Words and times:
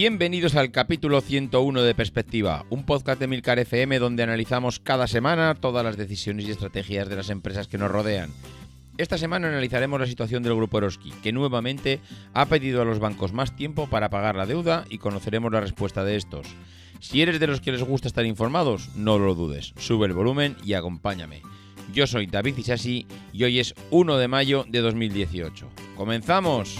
Bienvenidos 0.00 0.54
al 0.54 0.70
capítulo 0.70 1.20
101 1.20 1.82
de 1.82 1.94
Perspectiva, 1.94 2.64
un 2.70 2.86
podcast 2.86 3.20
de 3.20 3.26
Milcar 3.26 3.58
FM 3.58 3.98
donde 3.98 4.22
analizamos 4.22 4.80
cada 4.80 5.06
semana 5.06 5.54
todas 5.54 5.84
las 5.84 5.98
decisiones 5.98 6.46
y 6.46 6.50
estrategias 6.50 7.10
de 7.10 7.16
las 7.16 7.28
empresas 7.28 7.68
que 7.68 7.76
nos 7.76 7.90
rodean. 7.90 8.30
Esta 8.96 9.18
semana 9.18 9.48
analizaremos 9.48 10.00
la 10.00 10.06
situación 10.06 10.42
del 10.42 10.54
grupo 10.54 10.78
Eroski, 10.78 11.10
que 11.22 11.34
nuevamente 11.34 12.00
ha 12.32 12.46
pedido 12.46 12.80
a 12.80 12.86
los 12.86 12.98
bancos 12.98 13.34
más 13.34 13.54
tiempo 13.54 13.90
para 13.90 14.08
pagar 14.08 14.36
la 14.36 14.46
deuda 14.46 14.86
y 14.88 14.96
conoceremos 14.96 15.52
la 15.52 15.60
respuesta 15.60 16.02
de 16.02 16.16
estos. 16.16 16.46
Si 17.00 17.20
eres 17.20 17.38
de 17.38 17.48
los 17.48 17.60
que 17.60 17.72
les 17.72 17.82
gusta 17.82 18.08
estar 18.08 18.24
informados, 18.24 18.96
no 18.96 19.18
lo 19.18 19.34
dudes, 19.34 19.74
sube 19.76 20.06
el 20.06 20.14
volumen 20.14 20.56
y 20.64 20.72
acompáñame. 20.72 21.42
Yo 21.92 22.06
soy 22.06 22.24
David 22.24 22.56
Isasi 22.56 23.06
y 23.34 23.44
hoy 23.44 23.60
es 23.60 23.74
1 23.90 24.16
de 24.16 24.28
mayo 24.28 24.64
de 24.66 24.80
2018. 24.80 25.68
¡Comenzamos! 25.94 26.78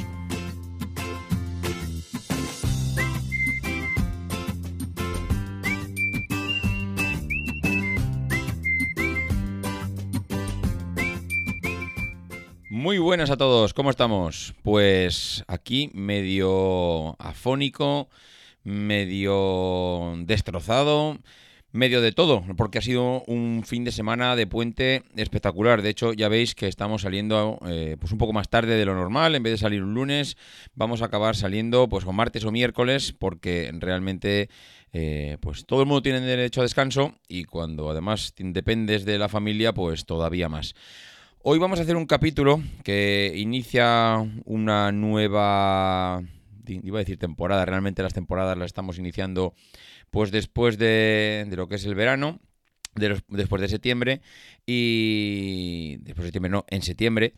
Buenas 13.00 13.30
a 13.30 13.36
todos, 13.36 13.72
¿cómo 13.72 13.90
estamos? 13.90 14.54
Pues 14.62 15.44
aquí 15.46 15.90
medio 15.94 17.16
afónico, 17.18 18.08
medio 18.62 20.14
destrozado, 20.18 21.18
medio 21.72 22.00
de 22.02 22.12
todo, 22.12 22.44
porque 22.56 22.78
ha 22.78 22.82
sido 22.82 23.22
un 23.26 23.62
fin 23.64 23.84
de 23.84 23.92
semana 23.92 24.36
de 24.36 24.46
puente 24.46 25.04
espectacular. 25.16 25.82
De 25.82 25.88
hecho, 25.88 26.12
ya 26.12 26.28
veis 26.28 26.54
que 26.54 26.68
estamos 26.68 27.02
saliendo 27.02 27.58
eh, 27.66 27.96
pues 27.98 28.12
un 28.12 28.18
poco 28.18 28.32
más 28.32 28.48
tarde 28.48 28.76
de 28.76 28.84
lo 28.84 28.94
normal. 28.94 29.34
En 29.34 29.42
vez 29.42 29.52
de 29.52 29.58
salir 29.58 29.82
un 29.82 29.94
lunes, 29.94 30.36
vamos 30.74 31.00
a 31.00 31.06
acabar 31.06 31.36
saliendo 31.36 31.88
pues 31.88 32.04
o 32.04 32.12
martes 32.12 32.44
o 32.44 32.52
miércoles, 32.52 33.14
porque 33.18 33.70
realmente 33.78 34.50
eh, 34.92 35.38
pues 35.40 35.64
todo 35.64 35.80
el 35.80 35.86
mundo 35.86 36.02
tiene 36.02 36.20
derecho 36.20 36.60
a 36.60 36.64
descanso 36.64 37.14
y 37.28 37.44
cuando 37.44 37.88
además 37.88 38.34
dependes 38.36 39.04
de 39.04 39.18
la 39.18 39.28
familia, 39.28 39.72
pues 39.72 40.04
todavía 40.04 40.48
más. 40.48 40.74
Hoy 41.42 41.58
vamos 41.58 41.78
a 41.78 41.84
hacer 41.84 41.96
un 41.96 42.04
capítulo 42.04 42.62
que 42.84 43.32
inicia 43.34 44.18
una 44.44 44.92
nueva, 44.92 46.22
iba 46.66 46.98
a 46.98 47.00
decir 47.00 47.16
temporada, 47.16 47.64
realmente 47.64 48.02
las 48.02 48.12
temporadas 48.12 48.58
las 48.58 48.66
estamos 48.66 48.98
iniciando 48.98 49.54
pues 50.10 50.32
después 50.32 50.76
de, 50.76 51.48
lo 51.50 51.66
que 51.66 51.76
es 51.76 51.86
el 51.86 51.94
verano, 51.94 52.40
después 52.94 53.62
de 53.62 53.68
septiembre 53.68 54.20
y 54.66 55.96
después 56.02 56.24
de 56.24 56.26
septiembre 56.26 56.50
no, 56.50 56.66
en 56.68 56.82
septiembre. 56.82 57.32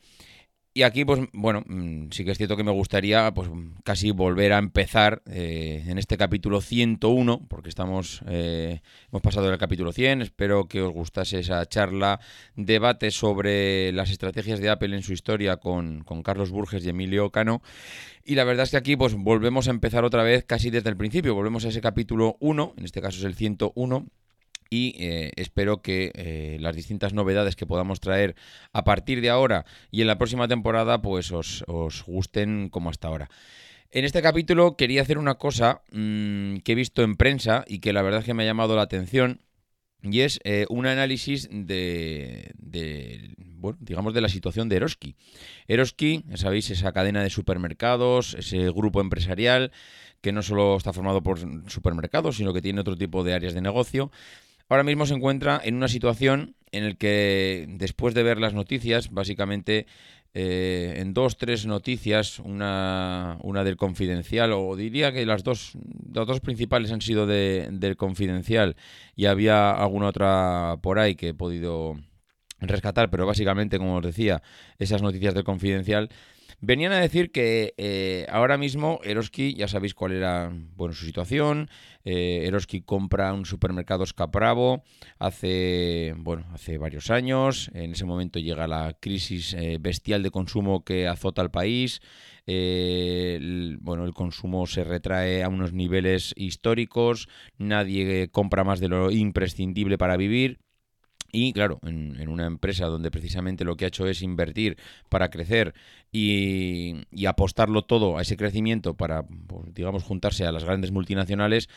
Y 0.75 0.85
aquí, 0.85 1.05
pues 1.05 1.21
bueno, 1.35 1.63
mm, 1.67 2.09
sí 2.13 2.25
que 2.25 2.31
es 2.31 2.39
cierto 2.39 2.57
que 2.57 2.65
me 2.65 2.71
gustaría 2.71 3.31
pues 3.35 3.51
casi 3.85 4.11
volver 4.11 4.55
a 4.55 4.59
empezar 4.59 5.23
eh, 5.27 5.85
en 5.87 5.99
este 5.99 6.17
capítulo 6.17 6.63
101, 6.63 7.47
porque 7.47 7.69
estamos, 7.69 8.23
eh, 8.27 8.81
hemos 9.11 9.21
pasado 9.21 9.49
del 9.49 9.59
capítulo 9.59 9.93
100, 9.93 10.23
espero 10.23 10.69
que 10.69 10.81
os 10.81 10.91
gustase 10.91 11.41
esa 11.41 11.67
charla, 11.67 12.21
debate 12.57 13.11
sobre 13.11 13.93
las 13.93 14.11
estrategias 14.11 14.61
de 14.61 14.71
Apple 14.71 14.97
en 14.97 15.03
su 15.03 15.13
historia 15.13 15.59
con, 15.59 16.05
con 16.05 16.23
Carlos 16.23 16.51
Burges 16.51 16.87
y 16.87 16.89
Emilio 16.89 17.29
Cano. 17.29 17.61
Y 18.25 18.35
la 18.35 18.45
verdad 18.45 18.63
es 18.63 18.71
que 18.71 18.79
aquí 18.79 18.97
pues 18.97 19.15
volvemos 19.15 19.69
a 19.69 19.73
empezar 19.73 20.05
otra 20.05 20.23
vez 20.23 20.45
casi 20.45 20.71
desde 20.71 20.89
el 20.89 20.97
principio, 20.97 21.35
volvemos 21.35 21.67
a 21.67 21.69
ese 21.69 21.83
capítulo 21.83 22.39
1, 22.41 22.75
en 22.79 22.85
este 22.87 23.03
caso 23.03 23.19
es 23.19 23.25
el 23.25 23.35
101, 23.35 24.07
y 24.73 24.95
eh, 24.99 25.33
espero 25.37 25.83
que 25.83 26.13
eh, 26.15 26.57
las 26.59 26.75
distintas 26.75 27.13
novedades 27.13 27.57
que 27.57 27.67
podamos 27.67 28.01
traer 28.01 28.35
a 28.73 28.85
partir 28.85 29.21
de 29.21 29.29
ahora 29.29 29.67
y 29.91 30.01
en 30.01 30.07
la 30.07 30.17
próxima 30.17 30.49
temporada 30.49 31.03
pues 31.03 31.31
os, 31.31 31.63
gusten 32.07 32.71
como 32.71 32.89
hasta 32.89 33.09
ahora. 33.09 33.29
En 33.91 34.07
este 34.07 34.23
capítulo 34.23 34.79
quería 34.79 35.03
hacer 35.03 35.19
una 35.19 35.35
cosa 35.35 35.83
mm, 35.93 36.61
que 36.65 36.73
he 36.73 36.75
visto 36.75 37.03
en 37.03 37.17
prensa 37.17 37.67
y 37.69 37.81
que 37.81 37.93
la 37.93 38.01
verdad 38.01 38.21
es 38.21 38.25
que 38.25 38.33
me 38.33 38.45
ha 38.45 38.47
llamado 38.47 38.75
la 38.75 38.81
atención 38.81 39.43
y 40.03 40.21
es 40.21 40.41
eh, 40.43 40.65
un 40.71 40.87
análisis 40.87 41.51
de, 41.53 42.53
de, 42.57 43.35
bueno, 43.37 43.77
digamos, 43.83 44.15
de 44.15 44.23
la 44.23 44.31
situación 44.31 44.71
de 44.71 44.77
Eroski. 44.77 45.17
Eroski, 45.69 46.25
sabéis, 46.37 46.71
esa 46.71 46.93
cadena 46.93 47.23
de 47.23 47.29
supermercados, 47.29 48.33
ese 48.39 48.71
grupo 48.71 49.03
empresarial 49.03 49.71
que 50.23 50.33
no 50.33 50.41
solo 50.43 50.77
está 50.77 50.95
formado 50.95 51.23
por 51.23 51.39
supermercados, 51.71 52.37
sino 52.37 52.55
que 52.55 52.63
tiene 52.63 52.81
otro 52.81 52.97
tipo 52.97 53.23
de 53.23 53.35
áreas 53.35 53.53
de 53.53 53.61
negocio 53.61 54.11
ahora 54.73 54.85
mismo 54.85 55.07
se 55.07 55.15
encuentra 55.15 55.61
en 55.63 55.75
una 55.75 55.89
situación 55.89 56.57
en 56.71 56.89
la 56.89 56.95
que 56.95 57.67
después 57.69 58.15
de 58.15 58.23
ver 58.23 58.39
las 58.39 58.55
noticias, 58.55 59.11
básicamente 59.11 59.87
eh, 60.35 60.95
en 60.97 61.13
dos, 61.13 61.37
tres 61.37 61.67
noticias, 61.67 62.39
una, 62.39 63.37
una 63.43 63.65
del 63.65 63.77
confidencial, 63.77 64.53
o 64.53 64.75
diría 64.75 65.13
que 65.13 65.27
las 65.27 65.45
dos, 65.45 65.73
las 66.11 66.27
dos 66.27 66.41
principales 66.41 66.91
han 66.91 67.03
sido 67.03 67.27
del 67.27 67.97
confidencial 67.99 68.77
y 69.15 69.27
había 69.27 69.73
alguna 69.73 70.07
otra 70.07 70.79
por 70.81 70.99
ahí 70.99 71.17
que 71.17 71.29
he 71.29 71.35
podido 71.35 72.01
rescatar, 72.61 73.11
pero 73.11 73.27
básicamente, 73.27 73.77
como 73.77 73.97
os 73.97 74.03
decía, 74.03 74.43
esas 74.79 75.03
noticias 75.03 75.35
del 75.35 75.45
confidencial 75.45 76.09
Venían 76.65 76.93
a 76.93 77.01
decir 77.01 77.33
que 77.33 77.75
eh, 77.77 78.25
ahora 78.31 78.57
mismo 78.57 79.01
Eroski, 79.03 79.53
ya 79.55 79.67
sabéis 79.67 79.95
cuál 79.95 80.13
era 80.13 80.53
bueno, 80.77 80.95
su 80.95 81.05
situación. 81.05 81.69
Eh, 82.05 82.45
Eroski 82.47 82.83
compra 82.83 83.33
un 83.33 83.47
supermercado 83.47 84.05
Escapravo 84.05 84.85
hace, 85.19 86.15
bueno, 86.19 86.47
hace 86.53 86.79
varios 86.79 87.11
años. 87.11 87.69
En 87.75 87.91
ese 87.91 88.05
momento 88.05 88.39
llega 88.39 88.69
la 88.69 88.97
crisis 89.01 89.55
eh, 89.55 89.79
bestial 89.81 90.23
de 90.23 90.31
consumo 90.31 90.85
que 90.85 91.09
azota 91.09 91.43
al 91.43 91.51
país. 91.51 92.01
bueno, 92.47 94.05
el 94.05 94.15
consumo 94.15 94.69
se 94.69 94.85
retrae 94.85 95.43
a 95.43 95.49
unos 95.49 95.73
niveles 95.73 96.33
históricos. 96.37 97.29
Nadie 97.59 98.29
compra 98.31 98.63
más 98.63 98.79
de 98.79 98.87
lo 98.87 99.11
imprescindible 99.11 99.99
para 99.99 100.17
vivir. 100.17 100.61
Y 101.35 101.55
claro, 101.55 101.81
en, 101.83 102.29
una 102.29 102.47
empresa 102.47 102.85
donde 102.87 103.11
precisamente 103.11 103.65
lo 103.65 103.77
que 103.77 103.87
ha 103.87 103.89
hecho 103.89 104.07
es 104.07 104.21
invertir 104.21 104.77
para 105.09 105.31
crecer 105.31 105.73
y, 106.13 106.95
apostarlo 107.27 107.83
todo 107.83 108.19
a 108.19 108.23
ese 108.23 108.37
crecimiento 108.37 108.95
para, 108.95 109.23
pues, 109.23 109.75
digamos, 109.75 110.05
juntarse 110.05 110.45
a 110.45 110.53
las 110.53 110.65
grandes 110.65 110.91
multinacionales, 110.91 111.71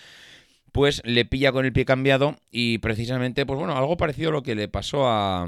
pues 0.74 1.02
le 1.06 1.24
pilla 1.24 1.54
con 1.54 1.63
el 1.66 1.72
pie 1.72 1.86
cambiado 1.86 2.36
y 2.52 2.80
precisamente, 2.80 3.46
pues 3.46 3.57
bueno, 3.57 3.78
algo 3.78 3.96
parecido 3.96 4.30
a 4.30 4.34
lo 4.34 4.44
que 4.44 4.56
le 4.56 4.68
pasó 4.68 5.07
a, 5.07 5.48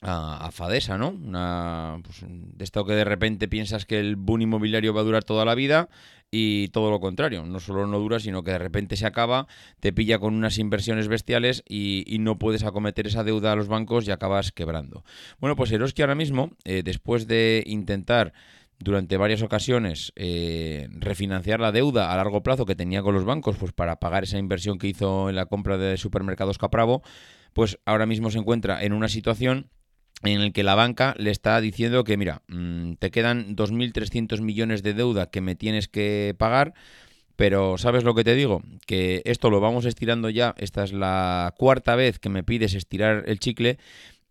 a, 0.00 0.50
Fadesa, 0.50 0.96
¿no? 0.96 1.10
Una, 1.10 2.00
pues, 2.02 2.24
de 2.26 2.64
esto 2.64 2.86
que 2.86 2.94
de 2.94 3.04
repente 3.04 3.46
piensas 3.46 3.84
que 3.84 4.00
el 4.00 4.16
boom 4.16 4.42
inmobiliario 4.42 4.94
va 4.94 5.02
a 5.02 5.04
durar 5.04 5.24
toda 5.24 5.44
la 5.44 5.54
vida 5.54 5.90
y 6.30 6.68
todo 6.68 6.90
lo 6.90 7.00
contrario, 7.00 7.44
no 7.46 7.60
solo 7.60 7.86
no 7.86 7.98
dura, 7.98 8.20
sino 8.20 8.42
que 8.42 8.50
de 8.52 8.58
repente 8.58 8.96
se 8.96 9.06
acaba, 9.06 9.46
te 9.80 9.92
pilla 9.92 10.18
con 10.18 10.34
unas 10.34 10.58
inversiones 10.58 11.08
bestiales 11.08 11.62
y, 11.68 12.04
no 12.18 12.38
puedes 12.38 12.64
acometer 12.64 13.06
esa 13.06 13.22
deuda 13.22 13.52
a 13.52 13.56
los 13.56 13.68
bancos 13.68 14.06
y 14.06 14.10
acabas 14.10 14.50
quebrando. 14.50 15.04
Bueno, 15.38 15.54
pues 15.54 15.70
Eroski 15.70 16.02
ahora 16.02 16.16
mismo, 16.16 16.50
eh, 16.64 16.82
después 16.84 17.28
de 17.28 17.62
intentar 17.64 18.32
durante 18.80 19.16
varias 19.16 19.42
ocasiones 19.42 20.12
eh, 20.16 20.88
refinanciar 20.90 21.60
la 21.60 21.72
deuda 21.72 22.12
a 22.12 22.16
largo 22.16 22.42
plazo 22.42 22.66
que 22.66 22.76
tenía 22.76 23.02
con 23.02 23.14
los 23.14 23.24
bancos 23.24 23.56
pues 23.56 23.72
para 23.72 23.98
pagar 23.98 24.24
esa 24.24 24.38
inversión 24.38 24.78
que 24.78 24.88
hizo 24.88 25.28
en 25.28 25.36
la 25.36 25.46
compra 25.46 25.78
de 25.78 25.96
supermercados 25.96 26.58
Capravo, 26.58 27.02
pues 27.52 27.78
ahora 27.86 28.06
mismo 28.06 28.30
se 28.30 28.38
encuentra 28.38 28.82
en 28.82 28.92
una 28.92 29.08
situación 29.08 29.70
en 30.22 30.40
el 30.40 30.52
que 30.52 30.62
la 30.62 30.74
banca 30.74 31.14
le 31.18 31.30
está 31.30 31.60
diciendo 31.60 32.04
que, 32.04 32.16
mira, 32.16 32.42
mm, 32.48 32.94
te 32.94 33.10
quedan 33.10 33.54
2.300 33.54 34.40
millones 34.40 34.82
de 34.82 34.94
deuda 34.94 35.30
que 35.30 35.40
me 35.40 35.54
tienes 35.54 35.88
que 35.88 36.34
pagar, 36.38 36.74
pero 37.36 37.78
¿sabes 37.78 38.02
lo 38.02 38.14
que 38.14 38.24
te 38.24 38.34
digo? 38.34 38.62
Que 38.86 39.22
esto 39.24 39.50
lo 39.50 39.60
vamos 39.60 39.84
estirando 39.84 40.28
ya, 40.28 40.54
esta 40.58 40.82
es 40.82 40.92
la 40.92 41.54
cuarta 41.56 41.94
vez 41.94 42.18
que 42.18 42.28
me 42.28 42.42
pides 42.42 42.74
estirar 42.74 43.24
el 43.26 43.38
chicle 43.38 43.78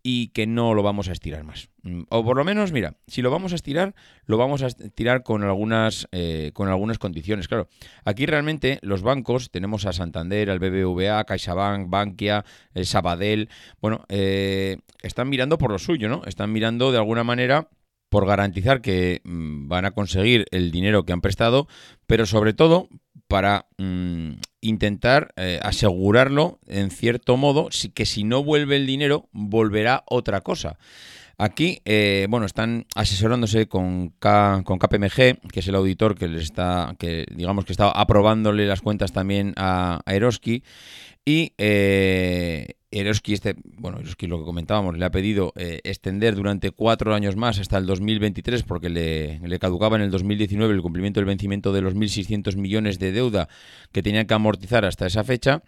y 0.02 0.28
que 0.28 0.46
no 0.46 0.74
lo 0.74 0.82
vamos 0.82 1.08
a 1.08 1.12
estirar 1.12 1.44
más. 1.44 1.70
Mm, 1.82 2.02
o 2.08 2.24
por 2.24 2.36
lo 2.36 2.44
menos, 2.44 2.72
mira, 2.72 2.96
si 3.06 3.22
lo 3.22 3.30
vamos 3.30 3.52
a 3.52 3.56
estirar, 3.56 3.94
lo 4.26 4.36
vamos 4.36 4.62
a 4.62 4.66
estirar 4.66 5.22
con 5.22 5.42
algunas, 5.42 6.08
eh, 6.12 6.50
con 6.54 6.68
algunas 6.68 6.98
condiciones. 6.98 7.48
Claro, 7.48 7.68
aquí 8.04 8.26
realmente 8.26 8.78
los 8.82 9.02
bancos, 9.02 9.50
tenemos 9.50 9.86
a 9.86 9.92
Santander, 9.92 10.50
al 10.50 10.58
BBVA, 10.58 11.24
CaixaBank, 11.24 11.88
Bankia, 11.90 12.44
el 12.74 12.86
Sabadell, 12.86 13.48
bueno, 13.80 14.04
eh, 14.08 14.78
están 15.02 15.28
mirando 15.28 15.58
por 15.58 15.70
lo 15.70 15.78
suyo, 15.78 16.08
¿no? 16.08 16.22
Están 16.26 16.52
mirando 16.52 16.92
de 16.92 16.98
alguna 16.98 17.24
manera 17.24 17.68
por 18.08 18.26
garantizar 18.26 18.80
que 18.80 19.20
mm, 19.24 19.68
van 19.68 19.84
a 19.84 19.90
conseguir 19.90 20.46
el 20.50 20.70
dinero 20.70 21.04
que 21.04 21.12
han 21.12 21.20
prestado, 21.20 21.68
pero 22.06 22.26
sobre 22.26 22.54
todo 22.54 22.88
para 23.28 23.66
mm, 23.76 24.32
intentar 24.60 25.32
eh, 25.36 25.60
asegurarlo 25.62 26.58
en 26.66 26.90
cierto 26.90 27.36
modo, 27.36 27.68
que 27.94 28.06
si 28.06 28.24
no 28.24 28.42
vuelve 28.42 28.76
el 28.76 28.86
dinero, 28.86 29.28
volverá 29.32 30.04
otra 30.06 30.40
cosa. 30.40 30.78
Aquí, 31.40 31.80
eh, 31.84 32.26
bueno, 32.28 32.46
están 32.46 32.86
asesorándose 32.96 33.68
con, 33.68 34.08
con 34.18 34.78
KPMG, 34.78 35.38
que 35.52 35.60
es 35.60 35.68
el 35.68 35.76
auditor 35.76 36.16
que 36.16 36.26
les 36.26 36.42
está, 36.42 36.96
que 36.98 37.26
digamos 37.30 37.64
que 37.64 37.72
está 37.72 37.92
aprobándole 37.92 38.66
las 38.66 38.80
cuentas 38.80 39.12
también 39.12 39.54
a, 39.56 40.00
a. 40.04 40.62
Y 41.28 41.52
eh, 41.58 42.76
Eroski, 42.90 43.34
este, 43.34 43.54
bueno, 43.76 43.98
Eroski 43.98 44.26
lo 44.26 44.38
que 44.38 44.46
comentábamos, 44.46 44.96
le 44.96 45.04
ha 45.04 45.10
pedido 45.10 45.52
eh, 45.56 45.78
extender 45.84 46.34
durante 46.34 46.70
cuatro 46.70 47.14
años 47.14 47.36
más 47.36 47.58
hasta 47.58 47.76
el 47.76 47.84
2023 47.84 48.62
porque 48.62 48.88
le, 48.88 49.38
le, 49.40 49.58
caducaba 49.58 49.96
en 49.96 50.02
el 50.04 50.10
2019 50.10 50.72
el 50.72 50.80
cumplimiento 50.80 51.20
del 51.20 51.26
vencimiento 51.26 51.74
de 51.74 51.82
los 51.82 51.94
1.600 51.94 52.56
millones 52.56 52.98
de 52.98 53.12
deuda 53.12 53.50
que 53.92 54.02
tenían 54.02 54.26
que 54.26 54.32
amortizar 54.32 54.86
hasta 54.86 55.04
esa 55.04 55.22
fecha 55.22 55.62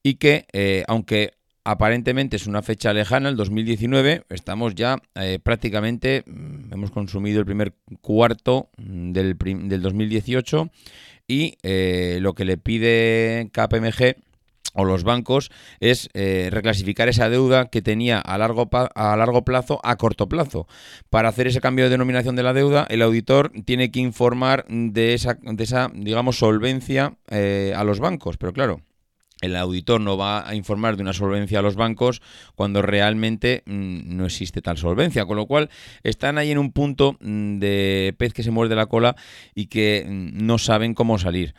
y 0.00 0.14
que, 0.14 0.46
eh, 0.52 0.84
aunque 0.86 1.32
aparentemente 1.64 2.36
es 2.36 2.46
una 2.46 2.62
fecha 2.62 2.92
lejana, 2.92 3.30
el 3.30 3.36
2019, 3.36 4.26
estamos 4.28 4.76
ya 4.76 5.02
eh, 5.16 5.40
prácticamente, 5.42 6.22
mm, 6.24 6.72
hemos 6.72 6.92
consumido 6.92 7.40
el 7.40 7.46
primer 7.46 7.74
cuarto 8.00 8.70
del, 8.78 9.36
del 9.36 9.82
2018 9.82 10.70
y 11.26 11.56
lo 11.64 12.34
que 12.34 12.44
le 12.44 12.58
pide 12.58 13.50
KPMG 13.52 14.29
o 14.74 14.84
los 14.84 15.04
bancos 15.04 15.50
es 15.80 16.08
eh, 16.14 16.48
reclasificar 16.50 17.08
esa 17.08 17.28
deuda 17.28 17.66
que 17.66 17.82
tenía 17.82 18.18
a 18.20 18.38
largo, 18.38 18.68
a 18.72 19.16
largo 19.16 19.44
plazo 19.44 19.80
a 19.82 19.96
corto 19.96 20.28
plazo. 20.28 20.66
Para 21.08 21.28
hacer 21.28 21.46
ese 21.46 21.60
cambio 21.60 21.84
de 21.84 21.90
denominación 21.90 22.36
de 22.36 22.42
la 22.42 22.52
deuda, 22.52 22.86
el 22.88 23.02
auditor 23.02 23.52
tiene 23.64 23.90
que 23.90 24.00
informar 24.00 24.64
de 24.68 25.14
esa, 25.14 25.38
de 25.40 25.64
esa 25.64 25.90
digamos, 25.94 26.38
solvencia 26.38 27.14
eh, 27.30 27.72
a 27.76 27.84
los 27.84 28.00
bancos. 28.00 28.36
Pero 28.36 28.52
claro, 28.52 28.80
el 29.40 29.56
auditor 29.56 30.00
no 30.00 30.16
va 30.16 30.48
a 30.48 30.54
informar 30.54 30.96
de 30.96 31.02
una 31.02 31.12
solvencia 31.12 31.60
a 31.60 31.62
los 31.62 31.76
bancos 31.76 32.20
cuando 32.54 32.82
realmente 32.82 33.62
mm, 33.66 34.16
no 34.16 34.26
existe 34.26 34.60
tal 34.62 34.76
solvencia. 34.76 35.24
Con 35.24 35.36
lo 35.36 35.46
cual, 35.46 35.70
están 36.02 36.38
ahí 36.38 36.50
en 36.50 36.58
un 36.58 36.72
punto 36.72 37.16
mm, 37.20 37.58
de 37.58 38.14
pez 38.18 38.32
que 38.32 38.42
se 38.42 38.50
muerde 38.50 38.74
la 38.74 38.86
cola 38.86 39.16
y 39.54 39.66
que 39.66 40.06
mm, 40.06 40.44
no 40.44 40.58
saben 40.58 40.94
cómo 40.94 41.18
salir. 41.18 41.54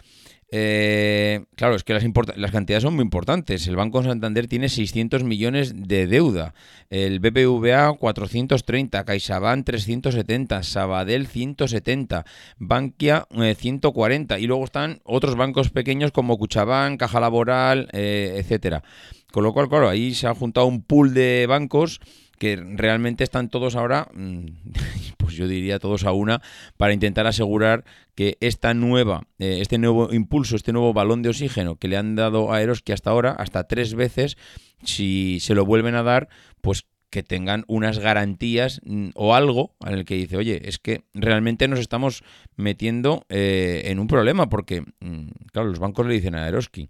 Eh, 0.53 1.45
claro, 1.55 1.75
es 1.75 1.85
que 1.85 1.93
las, 1.93 2.03
las, 2.35 2.51
cantidades 2.51 2.83
son 2.83 2.93
muy 2.93 3.03
importantes. 3.03 3.65
El 3.67 3.77
Banco 3.77 4.03
Santander 4.03 4.47
tiene 4.47 4.67
600 4.67 5.23
millones 5.23 5.73
de 5.87 6.07
deuda, 6.07 6.53
el 6.89 7.21
BBVA 7.21 7.93
430, 7.97 9.05
CaixaBank 9.05 9.65
370, 9.65 10.63
Sabadell 10.63 11.27
170, 11.27 12.25
Bankia 12.57 13.27
140 13.31 14.35
eh, 14.35 14.41
y 14.41 14.47
luego 14.47 14.65
están 14.65 14.99
otros 15.05 15.37
bancos 15.37 15.69
pequeños 15.69 16.11
como 16.11 16.37
Cuchabán, 16.37 16.97
Caja 16.97 17.21
Laboral, 17.21 17.87
eh, 17.93 18.35
etcétera. 18.35 18.83
Con 19.31 19.45
lo 19.45 19.53
cual, 19.53 19.69
claro, 19.69 19.87
ahí 19.87 20.13
se 20.13 20.27
ha 20.27 20.35
juntado 20.35 20.65
un 20.65 20.83
pool 20.83 21.13
de 21.13 21.45
bancos 21.47 22.01
que 22.41 22.55
realmente 22.55 23.23
están 23.23 23.49
todos 23.49 23.75
ahora, 23.75 24.07
mm, 24.15 24.45
pues 25.17 25.35
yo 25.35 25.47
diría 25.47 25.77
todos 25.77 26.05
a 26.05 26.11
una, 26.11 26.41
para 26.75 26.91
intentar 26.91 27.27
asegurar 27.27 27.85
que 28.15 28.39
esta 28.41 28.73
nueva, 28.73 29.27
eh, 29.37 29.59
este 29.61 29.77
nuevo 29.77 30.11
impulso, 30.11 30.55
este 30.55 30.73
nuevo 30.73 30.91
balón 30.91 31.21
de 31.21 31.29
oxígeno 31.29 31.75
que 31.75 31.87
le 31.87 31.97
han 31.97 32.15
dado 32.15 32.51
a 32.51 32.59
Eroski 32.63 32.93
hasta 32.93 33.11
ahora, 33.11 33.33
hasta 33.33 33.67
tres 33.67 33.93
veces, 33.93 34.37
si 34.83 35.37
se 35.39 35.53
lo 35.53 35.67
vuelven 35.67 35.93
a 35.93 36.01
dar, 36.01 36.29
pues 36.61 36.87
que 37.11 37.21
tengan 37.21 37.63
unas 37.67 37.99
garantías 37.99 38.81
mm, 38.85 39.09
o 39.13 39.35
algo 39.35 39.75
en 39.85 39.93
el 39.93 40.05
que 40.05 40.15
dice, 40.15 40.35
oye, 40.35 40.67
es 40.67 40.79
que 40.79 41.03
realmente 41.13 41.67
nos 41.67 41.77
estamos 41.77 42.23
metiendo 42.55 43.23
eh, 43.29 43.83
en 43.85 43.99
un 43.99 44.07
problema, 44.07 44.49
porque, 44.49 44.81
mm, 44.81 45.27
claro, 45.53 45.69
los 45.69 45.77
bancos 45.77 46.07
le 46.07 46.15
dicen 46.15 46.33
a 46.33 46.47
Eroski, 46.47 46.89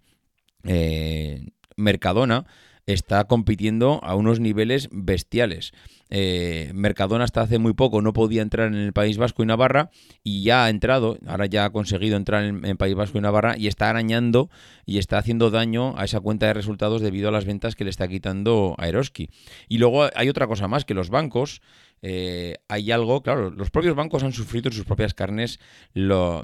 eh, 0.63 1.45
Mercadona 1.75 2.45
está 2.93 3.25
compitiendo 3.25 3.99
a 4.03 4.15
unos 4.15 4.39
niveles 4.39 4.89
bestiales. 4.91 5.73
Eh, 6.09 6.71
Mercadona 6.73 7.23
hasta 7.23 7.41
hace 7.41 7.57
muy 7.57 7.73
poco 7.73 8.01
no 8.01 8.11
podía 8.11 8.41
entrar 8.41 8.67
en 8.67 8.75
el 8.75 8.91
País 8.91 9.17
Vasco 9.17 9.43
y 9.43 9.45
Navarra 9.45 9.91
y 10.23 10.43
ya 10.43 10.65
ha 10.65 10.69
entrado, 10.69 11.17
ahora 11.25 11.45
ya 11.45 11.63
ha 11.63 11.69
conseguido 11.71 12.17
entrar 12.17 12.43
en 12.43 12.65
el 12.65 12.75
País 12.75 12.95
Vasco 12.95 13.17
y 13.17 13.21
Navarra 13.21 13.55
y 13.57 13.67
está 13.67 13.89
arañando 13.89 14.49
y 14.85 14.97
está 14.97 15.17
haciendo 15.17 15.51
daño 15.51 15.97
a 15.97 16.03
esa 16.03 16.19
cuenta 16.19 16.47
de 16.47 16.53
resultados 16.53 17.01
debido 17.01 17.29
a 17.29 17.31
las 17.31 17.45
ventas 17.45 17.75
que 17.75 17.85
le 17.85 17.89
está 17.89 18.09
quitando 18.09 18.75
a 18.77 18.89
Eroski. 18.89 19.29
Y 19.69 19.77
luego 19.77 20.09
hay 20.13 20.27
otra 20.27 20.47
cosa 20.47 20.67
más, 20.67 20.83
que 20.83 20.93
los 20.93 21.09
bancos, 21.09 21.61
eh, 22.01 22.57
hay 22.67 22.91
algo, 22.91 23.21
claro, 23.21 23.51
los 23.51 23.69
propios 23.69 23.95
bancos 23.95 24.23
han 24.23 24.33
sufrido 24.33 24.69
en 24.69 24.73
sus 24.73 24.85
propias 24.85 25.13
carnes 25.13 25.59
lo 25.93 26.43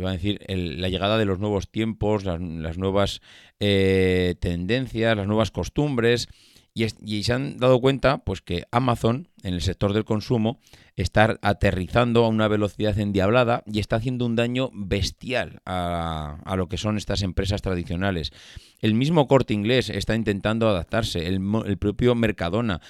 iba 0.00 0.10
a 0.10 0.14
decir, 0.14 0.40
la 0.48 0.88
llegada 0.88 1.18
de 1.18 1.24
los 1.24 1.38
nuevos 1.38 1.70
tiempos, 1.70 2.24
las, 2.24 2.40
nuevas 2.78 3.20
eh, 3.60 4.34
tendencias, 4.40 5.16
las 5.16 5.26
nuevas 5.26 5.50
costumbres. 5.50 6.28
Y, 6.74 7.22
se 7.22 7.32
han 7.32 7.56
dado 7.56 7.80
cuenta 7.80 8.18
pues 8.18 8.42
que 8.42 8.64
Amazon 8.70 9.28
en 9.42 9.54
el 9.54 9.62
sector 9.62 9.94
del 9.94 10.04
consumo 10.04 10.60
está 10.94 11.38
aterrizando 11.40 12.22
a 12.22 12.28
una 12.28 12.48
velocidad 12.48 12.98
endiablada 12.98 13.62
y 13.64 13.78
está 13.80 13.96
haciendo 13.96 14.26
un 14.26 14.36
daño 14.36 14.70
bestial 14.74 15.62
a, 15.64 16.54
lo 16.54 16.68
que 16.68 16.76
son 16.76 16.98
estas 16.98 17.22
empresas 17.22 17.62
tradicionales. 17.62 18.30
El 18.82 18.92
mismo 18.92 19.26
corte 19.26 19.54
inglés 19.54 19.88
está 19.88 20.14
intentando 20.14 20.68
adaptarse, 20.68 21.26
el, 21.26 21.40
el 21.64 21.78
propio 21.78 22.14
Mercadona, 22.14 22.82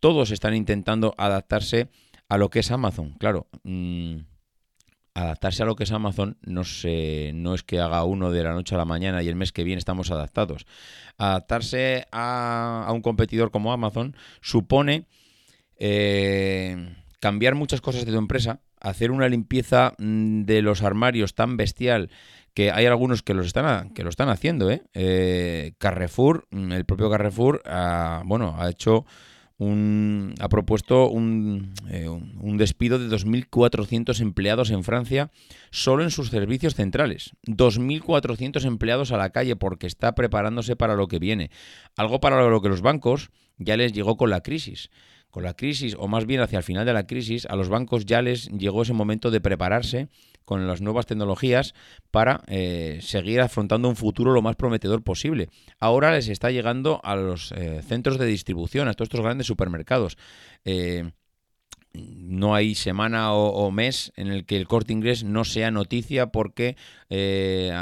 todos 0.00 0.30
están 0.30 0.54
intentando 0.54 1.14
adaptarse 1.18 1.88
a 2.28 2.38
lo 2.38 2.48
que 2.48 2.60
es 2.60 2.70
Amazon. 2.70 3.14
Claro, 3.18 3.46
mmm, 3.62 4.16
adaptarse 5.14 5.62
a 5.62 5.66
lo 5.66 5.76
que 5.76 5.84
es 5.84 5.92
Amazon 5.92 6.36
no, 6.42 6.64
se, 6.64 7.30
no 7.34 7.54
es 7.54 7.62
que 7.62 7.78
haga 7.78 8.04
uno 8.04 8.32
de 8.32 8.42
la 8.42 8.52
noche 8.52 8.74
a 8.74 8.78
la 8.78 8.84
mañana 8.84 9.22
y 9.22 9.28
el 9.28 9.36
mes 9.36 9.52
que 9.52 9.64
viene 9.64 9.78
estamos 9.78 10.10
adaptados. 10.10 10.66
Adaptarse 11.16 12.06
a, 12.10 12.90
un 12.92 13.00
competidor 13.00 13.52
como 13.52 13.72
Amazon 13.72 14.16
supone 14.40 15.06
eh, 15.76 16.94
cambiar 17.20 17.54
muchas 17.54 17.80
cosas 17.80 18.04
de 18.04 18.12
tu 18.12 18.18
empresa, 18.18 18.60
hacer 18.80 19.12
una 19.12 19.28
limpieza 19.28 19.94
mm, 19.98 20.42
de 20.42 20.62
los 20.62 20.82
armarios 20.82 21.34
tan 21.34 21.56
bestial 21.56 22.10
que 22.52 22.70
hay 22.70 22.86
algunos 22.86 23.22
que, 23.22 23.34
los 23.34 23.46
están, 23.46 23.90
que 23.90 24.02
lo 24.02 24.10
están 24.10 24.28
haciendo. 24.28 24.70
¿eh? 24.70 24.82
Eh, 24.94 25.74
Carrefour, 25.78 26.46
mm, 26.50 26.72
el 26.72 26.84
propio 26.84 27.08
Carrefour, 27.08 27.62
bueno, 28.24 28.56
ha 28.58 28.68
hecho 28.68 29.06
un, 29.58 30.34
ha 30.40 30.48
propuesto 30.48 31.08
un, 31.08 31.72
eh, 31.88 32.08
un 32.08 32.56
despido 32.56 32.98
de 32.98 33.08
2.400 33.08 34.20
empleados 34.20 34.70
en 34.70 34.84
Francia 34.84 35.30
solo 35.70 36.02
en 36.02 36.10
sus 36.10 36.30
servicios 36.30 36.74
centrales. 36.74 37.32
2.400 37.46 38.64
empleados 38.64 39.12
a 39.12 39.16
la 39.16 39.30
calle 39.30 39.56
porque 39.56 39.86
está 39.86 40.14
preparándose 40.14 40.76
para 40.76 40.94
lo 40.96 41.06
que 41.08 41.18
viene. 41.18 41.50
Algo 41.96 42.20
para 42.20 42.48
lo 42.48 42.60
que 42.60 42.68
los 42.68 42.82
bancos 42.82 43.30
ya 43.58 43.76
les 43.76 43.92
llegó 43.92 44.16
con 44.16 44.30
la 44.30 44.42
crisis 44.42 44.90
con 45.34 45.42
la 45.42 45.54
crisis, 45.54 45.96
o 45.98 46.06
más 46.06 46.26
bien 46.26 46.40
hacia 46.40 46.58
el 46.58 46.62
final 46.62 46.86
de 46.86 46.92
la 46.92 47.08
crisis, 47.08 47.44
a 47.46 47.56
los 47.56 47.68
bancos 47.68 48.06
ya 48.06 48.22
les 48.22 48.46
llegó 48.50 48.82
ese 48.82 48.92
momento 48.92 49.32
de 49.32 49.40
prepararse 49.40 50.06
con 50.44 50.68
las 50.68 50.80
nuevas 50.80 51.06
tecnologías 51.06 51.74
para 52.12 52.42
eh, 52.46 53.00
seguir 53.02 53.40
afrontando 53.40 53.88
un 53.88 53.96
futuro 53.96 54.32
lo 54.32 54.42
más 54.42 54.54
prometedor 54.54 55.02
posible. 55.02 55.48
Ahora 55.80 56.12
les 56.12 56.28
está 56.28 56.52
llegando 56.52 57.00
a 57.02 57.16
los 57.16 57.50
eh, 57.50 57.82
centros 57.82 58.16
de 58.16 58.26
distribución, 58.26 58.86
a 58.86 58.94
todos 58.94 59.06
estos 59.06 59.22
grandes 59.22 59.48
supermercados. 59.48 60.16
Eh, 60.64 61.10
no 61.94 62.54
hay 62.54 62.74
semana 62.74 63.32
o, 63.32 63.70
mes 63.70 64.12
en 64.16 64.28
el 64.28 64.44
que 64.44 64.56
el 64.56 64.66
corte 64.66 64.92
inglés 64.92 65.22
no 65.22 65.44
sea 65.44 65.70
noticia 65.70 66.26
porque 66.26 66.76
eh, 67.08 67.72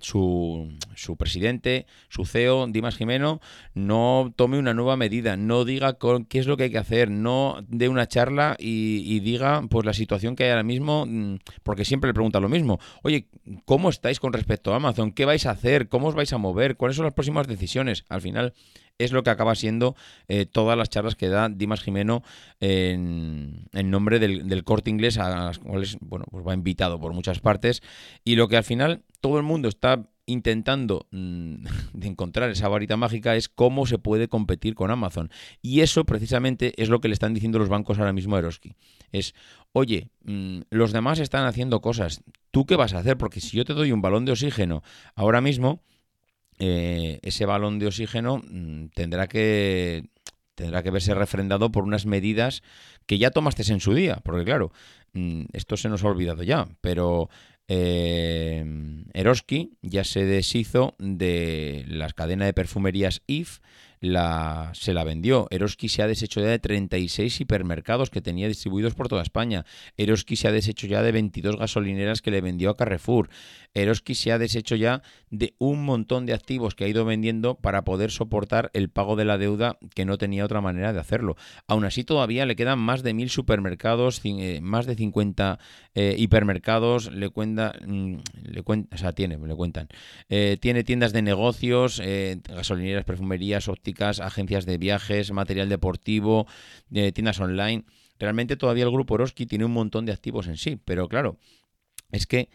su, 0.00 0.76
su, 0.96 1.16
presidente, 1.16 1.86
su 2.08 2.24
CEO, 2.24 2.66
Dimas 2.66 2.96
Jimeno, 2.96 3.40
no 3.74 4.32
tome 4.34 4.58
una 4.58 4.74
nueva 4.74 4.96
medida, 4.96 5.36
no 5.36 5.64
diga 5.64 5.96
qué 6.28 6.38
es 6.40 6.46
lo 6.46 6.56
que 6.56 6.64
hay 6.64 6.70
que 6.70 6.78
hacer, 6.78 7.10
no 7.10 7.64
dé 7.68 7.88
una 7.88 8.08
charla 8.08 8.56
y, 8.58 9.20
diga 9.20 9.62
pues 9.70 9.86
la 9.86 9.92
situación 9.92 10.34
que 10.34 10.44
hay 10.44 10.50
ahora 10.50 10.62
mismo, 10.64 11.06
mm, 11.06 11.36
porque 11.62 11.84
siempre 11.84 12.08
le 12.08 12.14
pregunta 12.14 12.40
lo 12.40 12.48
mismo. 12.48 12.80
Oye, 13.02 13.28
¿cómo 13.64 13.90
estáis 13.90 14.18
con 14.18 14.32
respecto 14.32 14.72
a 14.72 14.76
Amazon? 14.76 15.12
¿Qué 15.12 15.24
vais 15.24 15.46
a 15.46 15.52
hacer? 15.52 15.88
¿Cómo 15.88 16.08
os 16.08 16.14
vais 16.14 16.32
a 16.32 16.38
mover? 16.38 16.76
¿Cuáles 16.76 16.96
son 16.96 17.04
las 17.04 17.14
próximas 17.14 17.46
decisiones? 17.46 18.04
Al 18.08 18.22
final 18.22 18.54
es 19.00 19.12
lo 19.12 19.22
que 19.22 19.30
acaba 19.30 19.54
siendo 19.54 19.96
eh, 20.28 20.46
todas 20.46 20.76
las 20.76 20.90
charlas 20.90 21.16
que 21.16 21.28
da 21.28 21.48
Dimas 21.48 21.80
Jimeno 21.80 22.22
en, 22.60 23.66
nombre 23.72 24.18
del, 24.18 24.64
corte 24.64 24.90
inglés, 24.90 25.18
a 25.18 25.46
las 25.46 25.58
cuales 25.58 25.96
bueno, 26.00 26.26
pues 26.30 26.46
va 26.46 26.54
invitado 26.54 27.00
por 27.00 27.14
muchas 27.14 27.40
partes, 27.40 27.82
y 28.24 28.36
lo 28.36 28.48
que 28.48 28.56
al 28.56 28.64
final 28.64 29.02
todo 29.20 29.38
el 29.38 29.42
mundo 29.42 29.68
está 29.68 30.06
intentando 30.26 31.06
mm, 31.10 31.64
de 31.94 32.06
encontrar 32.08 32.50
esa 32.50 32.68
varita 32.68 32.96
mágica 32.96 33.36
es 33.36 33.48
cómo 33.48 33.86
se 33.86 33.98
puede 33.98 34.28
competir 34.28 34.74
con 34.74 34.90
Amazon. 34.90 35.30
Y 35.62 35.80
eso 35.80 36.04
precisamente 36.04 36.80
es 36.80 36.88
lo 36.88 37.00
que 37.00 37.08
le 37.08 37.14
están 37.14 37.34
diciendo 37.34 37.58
los 37.58 37.68
bancos 37.68 37.98
ahora 37.98 38.12
mismo 38.12 38.36
a 38.36 38.38
Eroski. 38.38 38.74
Es, 39.12 39.34
oye, 39.72 40.10
mm, 40.24 40.60
los 40.70 40.92
demás 40.92 41.18
están 41.18 41.46
haciendo 41.46 41.80
cosas, 41.80 42.22
¿tú 42.50 42.66
qué 42.66 42.76
vas 42.76 42.94
a 42.94 42.98
hacer? 42.98 43.16
Porque 43.16 43.40
si 43.40 43.56
yo 43.56 43.64
te 43.64 43.74
doy 43.74 43.92
un 43.92 44.02
balón 44.02 44.24
de 44.24 44.32
oxígeno 44.32 44.82
ahora 45.14 45.40
mismo, 45.40 45.82
eh, 46.60 47.18
ese 47.22 47.46
balón 47.46 47.78
de 47.78 47.86
oxígeno 47.86 48.38
mm, 48.38 48.88
tendrá 48.94 49.26
que 49.26 50.04
tendrá 50.54 50.82
que 50.82 50.90
verse 50.90 51.14
refrendado 51.14 51.72
por 51.72 51.84
unas 51.84 52.04
medidas 52.04 52.62
que 53.06 53.16
ya 53.16 53.30
tomaste 53.30 53.64
en 53.72 53.80
su 53.80 53.94
día, 53.94 54.20
porque 54.22 54.44
claro, 54.44 54.70
mm, 55.14 55.44
esto 55.54 55.76
se 55.78 55.88
nos 55.88 56.04
ha 56.04 56.08
olvidado 56.08 56.42
ya, 56.42 56.68
pero 56.82 57.30
eh, 57.66 58.64
Eroski 59.14 59.78
ya 59.80 60.04
se 60.04 60.26
deshizo 60.26 60.94
de 60.98 61.84
las 61.88 62.12
cadenas 62.12 62.46
de 62.46 62.52
perfumerías 62.52 63.22
IF 63.26 63.60
la, 64.00 64.70
se 64.74 64.94
la 64.94 65.04
vendió. 65.04 65.46
Eroski 65.50 65.88
se 65.88 66.02
ha 66.02 66.06
deshecho 66.06 66.40
ya 66.40 66.48
de 66.48 66.58
36 66.58 67.40
hipermercados 67.40 68.10
que 68.10 68.20
tenía 68.20 68.48
distribuidos 68.48 68.94
por 68.94 69.08
toda 69.08 69.22
España. 69.22 69.64
Eroski 69.96 70.36
se 70.36 70.48
ha 70.48 70.52
deshecho 70.52 70.86
ya 70.86 71.02
de 71.02 71.12
22 71.12 71.56
gasolineras 71.56 72.22
que 72.22 72.30
le 72.30 72.40
vendió 72.40 72.70
a 72.70 72.76
Carrefour. 72.76 73.28
Eroski 73.74 74.14
se 74.14 74.32
ha 74.32 74.38
deshecho 74.38 74.74
ya 74.74 75.02
de 75.30 75.54
un 75.58 75.84
montón 75.84 76.26
de 76.26 76.34
activos 76.34 76.74
que 76.74 76.84
ha 76.84 76.88
ido 76.88 77.04
vendiendo 77.04 77.54
para 77.54 77.84
poder 77.84 78.10
soportar 78.10 78.70
el 78.74 78.88
pago 78.88 79.14
de 79.16 79.24
la 79.24 79.38
deuda 79.38 79.78
que 79.94 80.04
no 80.04 80.18
tenía 80.18 80.44
otra 80.44 80.60
manera 80.60 80.92
de 80.92 80.98
hacerlo. 80.98 81.36
Aún 81.68 81.84
así 81.84 82.02
todavía 82.02 82.46
le 82.46 82.56
quedan 82.56 82.78
más 82.78 83.02
de 83.02 83.14
mil 83.14 83.30
supermercados, 83.30 84.20
eh, 84.24 84.60
más 84.60 84.86
de 84.86 84.96
50 84.96 85.58
eh, 85.94 86.14
hipermercados, 86.18 87.12
le 87.12 87.28
cuenta, 87.30 87.74
mm, 87.86 88.16
le 88.42 88.62
cuenta, 88.62 88.96
o 88.96 88.98
sea, 88.98 89.12
tiene, 89.12 89.38
le 89.38 89.54
cuentan. 89.54 89.88
Eh, 90.28 90.56
tiene 90.60 90.82
tiendas 90.82 91.12
de 91.12 91.22
negocios, 91.22 92.02
gasolineras, 92.48 93.04
perfumerías, 93.04 93.68
ópticas, 93.68 93.89
agencias 93.98 94.66
de 94.66 94.78
viajes, 94.78 95.32
material 95.32 95.68
deportivo, 95.68 96.46
tiendas 96.90 97.40
online. 97.40 97.84
Realmente 98.18 98.56
todavía 98.56 98.84
el 98.84 98.90
grupo 98.90 99.14
Eroski 99.14 99.46
tiene 99.46 99.64
un 99.64 99.72
montón 99.72 100.06
de 100.06 100.12
activos 100.12 100.46
en 100.46 100.56
sí, 100.56 100.76
pero 100.76 101.08
claro, 101.08 101.38
es 102.12 102.26
que 102.26 102.48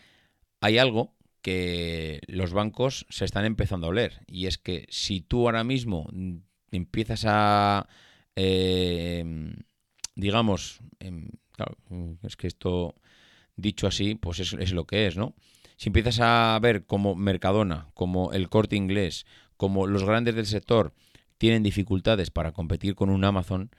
hay 0.62 0.78
algo 0.78 1.16
que 1.42 2.22
los 2.28 2.54
bancos 2.54 3.06
se 3.10 3.26
están 3.26 3.46
empezando 3.46 3.88
a 3.88 3.90
oler 3.90 4.22
y 4.28 4.48
es 4.48 4.58
que 4.58 4.88
si 4.90 5.22
tú 5.22 5.46
ahora 5.46 5.64
mismo 5.64 6.10
empiezas 6.72 7.24
a, 7.28 7.88
em, 8.36 9.56
digamos, 10.16 10.80
em, 11.00 11.30
claro, 11.52 11.78
es 12.24 12.36
que 12.36 12.48
esto 12.48 12.96
dicho 13.56 13.88
así, 13.88 14.16
pues 14.16 14.40
es, 14.40 14.54
es 14.54 14.74
lo 14.74 14.86
que 14.86 15.08
es, 15.08 15.18
¿no? 15.18 15.36
Si 15.78 15.90
empiezas 15.90 16.20
a 16.20 16.58
ver 16.62 16.86
como 16.86 17.16
Mercadona, 17.16 17.90
como 17.94 18.32
el 18.34 18.50
corte 18.50 18.76
inglés, 18.76 19.26
como 19.58 19.88
los 19.88 20.04
grandes 20.04 20.36
del 20.36 20.46
sector 20.46 20.94
tienen 21.38 21.64
dificultades 21.64 22.32
para 22.32 22.52
competir 22.52 22.96
con 22.96 23.10
un 23.10 23.24
Amazon, 23.24 23.70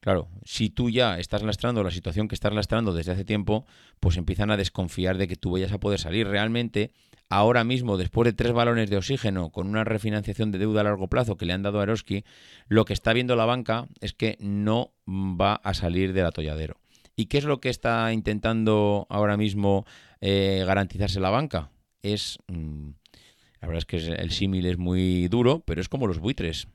Claro, 0.00 0.28
si 0.44 0.70
tú 0.70 0.90
ya 0.90 1.18
estás 1.18 1.42
lastrando 1.42 1.82
la 1.82 1.90
situación 1.90 2.28
que 2.28 2.36
estás 2.36 2.52
lastrando 2.52 2.92
desde 2.92 3.12
hace 3.12 3.24
tiempo, 3.24 3.66
pues 3.98 4.16
empiezan 4.16 4.50
a 4.50 4.56
desconfiar 4.56 5.18
de 5.18 5.26
que 5.26 5.34
tú 5.34 5.50
vayas 5.50 5.72
a 5.72 5.80
poder 5.80 5.98
salir. 5.98 6.28
Realmente, 6.28 6.92
ahora 7.28 7.64
mismo, 7.64 7.96
después 7.96 8.24
de 8.24 8.32
tres 8.32 8.52
balones 8.52 8.90
de 8.90 8.96
oxígeno 8.96 9.50
con 9.50 9.66
una 9.66 9.82
refinanciación 9.82 10.52
de 10.52 10.58
deuda 10.58 10.82
a 10.82 10.84
largo 10.84 11.08
plazo 11.08 11.36
que 11.36 11.46
le 11.46 11.52
han 11.52 11.64
dado 11.64 11.80
a 11.80 11.82
Eroski, 11.82 12.24
lo 12.68 12.84
que 12.84 12.92
está 12.92 13.12
viendo 13.12 13.34
la 13.34 13.44
banca 13.44 13.88
es 14.00 14.12
que 14.12 14.36
no 14.40 14.92
va 15.08 15.54
a 15.54 15.74
salir 15.74 16.12
del 16.12 16.26
atolladero. 16.26 16.76
¿Y 17.16 17.26
qué 17.26 17.38
es 17.38 17.44
lo 17.44 17.60
que 17.60 17.68
está 17.68 18.12
intentando 18.12 19.08
ahora 19.10 19.36
mismo 19.36 19.84
eh, 20.20 20.62
garantizarse 20.64 21.18
la 21.18 21.30
banca? 21.30 21.70
Es... 22.02 22.38
Mm, 22.46 22.90
la 23.60 23.66
verdad 23.66 23.78
es 23.78 23.86
que 23.86 23.96
el 23.96 24.30
símil 24.30 24.66
es 24.66 24.78
muy 24.78 25.26
duro, 25.26 25.64
pero 25.66 25.80
es 25.80 25.88
como 25.88 26.06
los 26.06 26.20
buitres 26.20 26.68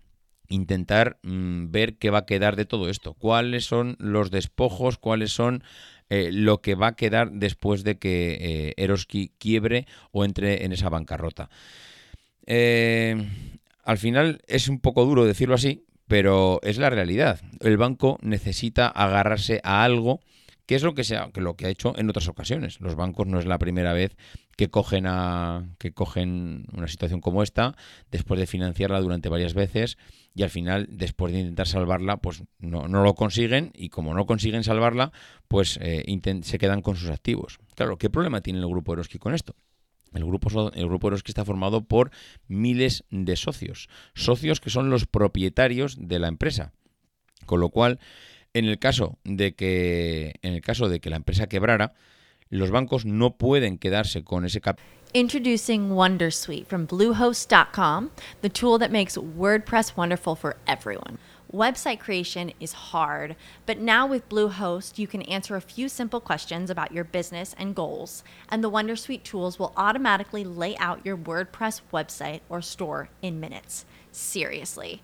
intentar 0.53 1.17
mm, 1.23 1.71
ver 1.71 1.97
qué 1.97 2.09
va 2.09 2.19
a 2.19 2.25
quedar 2.25 2.55
de 2.55 2.65
todo 2.65 2.89
esto, 2.89 3.13
cuáles 3.13 3.65
son 3.65 3.95
los 3.99 4.31
despojos, 4.31 4.97
cuáles 4.97 5.31
son 5.31 5.63
eh, 6.09 6.29
lo 6.31 6.61
que 6.61 6.75
va 6.75 6.87
a 6.87 6.95
quedar 6.95 7.31
después 7.31 7.83
de 7.83 7.97
que 7.97 8.37
eh, 8.39 8.73
Eroski 8.77 9.31
quiebre 9.37 9.87
o 10.11 10.25
entre 10.25 10.65
en 10.65 10.71
esa 10.71 10.89
bancarrota. 10.89 11.49
Eh, 12.45 13.15
al 13.83 13.97
final 13.97 14.41
es 14.47 14.67
un 14.67 14.79
poco 14.79 15.05
duro 15.05 15.25
decirlo 15.25 15.55
así, 15.55 15.85
pero 16.07 16.59
es 16.63 16.77
la 16.77 16.89
realidad. 16.89 17.39
El 17.61 17.77
banco 17.77 18.19
necesita 18.21 18.87
agarrarse 18.87 19.59
a 19.63 19.83
algo 19.83 20.19
que 20.65 20.75
es 20.75 20.83
lo 20.83 20.93
que, 20.93 21.03
sea, 21.03 21.29
que 21.33 21.41
lo 21.41 21.55
que 21.55 21.65
ha 21.65 21.69
hecho 21.69 21.97
en 21.97 22.09
otras 22.09 22.27
ocasiones. 22.27 22.79
Los 22.79 22.95
bancos 22.95 23.27
no 23.27 23.39
es 23.39 23.45
la 23.45 23.57
primera 23.57 23.93
vez 23.93 24.15
que 24.55 24.69
cogen, 24.69 25.05
a, 25.07 25.69
que 25.77 25.93
cogen 25.93 26.65
una 26.73 26.87
situación 26.87 27.21
como 27.21 27.43
esta, 27.43 27.75
después 28.11 28.39
de 28.39 28.47
financiarla 28.47 29.01
durante 29.01 29.29
varias 29.29 29.53
veces, 29.53 29.97
y 30.35 30.43
al 30.43 30.49
final, 30.49 30.87
después 30.89 31.33
de 31.33 31.39
intentar 31.39 31.67
salvarla, 31.67 32.17
pues 32.17 32.43
no, 32.59 32.87
no 32.87 33.03
lo 33.03 33.13
consiguen, 33.15 33.71
y 33.75 33.89
como 33.89 34.13
no 34.13 34.25
consiguen 34.25 34.63
salvarla, 34.63 35.11
pues 35.47 35.77
eh, 35.81 36.05
se 36.43 36.57
quedan 36.57 36.81
con 36.81 36.95
sus 36.95 37.09
activos. 37.09 37.59
Claro, 37.75 37.97
¿qué 37.97 38.09
problema 38.09 38.41
tiene 38.41 38.59
el 38.59 38.67
grupo 38.67 38.93
Eroski 38.93 39.19
con 39.19 39.33
esto? 39.33 39.55
El 40.13 40.25
grupo, 40.25 40.71
el 40.73 40.85
grupo 40.87 41.07
Eroski 41.07 41.31
está 41.31 41.43
formado 41.43 41.85
por 41.85 42.11
miles 42.47 43.03
de 43.09 43.35
socios, 43.35 43.89
socios 44.13 44.61
que 44.61 44.69
son 44.69 44.89
los 44.89 45.07
propietarios 45.07 45.97
de 45.99 46.19
la 46.19 46.27
empresa. 46.27 46.71
Con 47.45 47.59
lo 47.59 47.69
cual, 47.69 47.99
en 48.53 48.65
el 48.65 48.79
caso 48.79 49.17
de 49.23 49.55
que, 49.55 50.35
en 50.41 50.53
el 50.53 50.61
caso 50.61 50.89
de 50.89 50.99
que 50.99 51.09
la 51.09 51.17
empresa 51.17 51.47
quebrara, 51.47 51.93
los 52.49 52.69
bancos 52.69 53.05
no 53.05 53.31
pueden 53.31 53.77
quedarse 53.77 54.23
con 54.23 54.45
ese 54.45 54.61
capital. 54.61 54.85
Introducing 55.15 55.89
Wondersuite 55.91 56.65
from 56.65 56.87
Bluehost.com, 56.87 58.11
the 58.41 58.49
tool 58.49 58.79
that 58.79 58.91
makes 58.91 59.15
WordPress 59.15 59.95
wonderful 59.95 60.35
for 60.35 60.55
everyone. 60.65 61.17
Website 61.53 61.99
creation 61.99 62.51
is 62.59 62.73
hard, 62.73 63.35
but 63.67 63.77
now 63.77 64.07
with 64.07 64.27
Bluehost, 64.27 64.97
you 64.97 65.05
can 65.05 65.21
answer 65.23 65.55
a 65.55 65.61
few 65.61 65.87
simple 65.87 66.19
questions 66.19 66.71
about 66.71 66.91
your 66.91 67.03
business 67.03 67.53
and 67.59 67.75
goals, 67.75 68.23
and 68.49 68.63
the 68.63 68.71
Wondersuite 68.71 69.21
tools 69.21 69.59
will 69.59 69.71
automatically 69.77 70.43
lay 70.43 70.75
out 70.77 71.05
your 71.05 71.15
WordPress 71.15 71.81
website 71.91 72.39
or 72.49 72.59
store 72.59 73.09
in 73.21 73.39
minutes. 73.39 73.85
Seriously. 74.11 75.03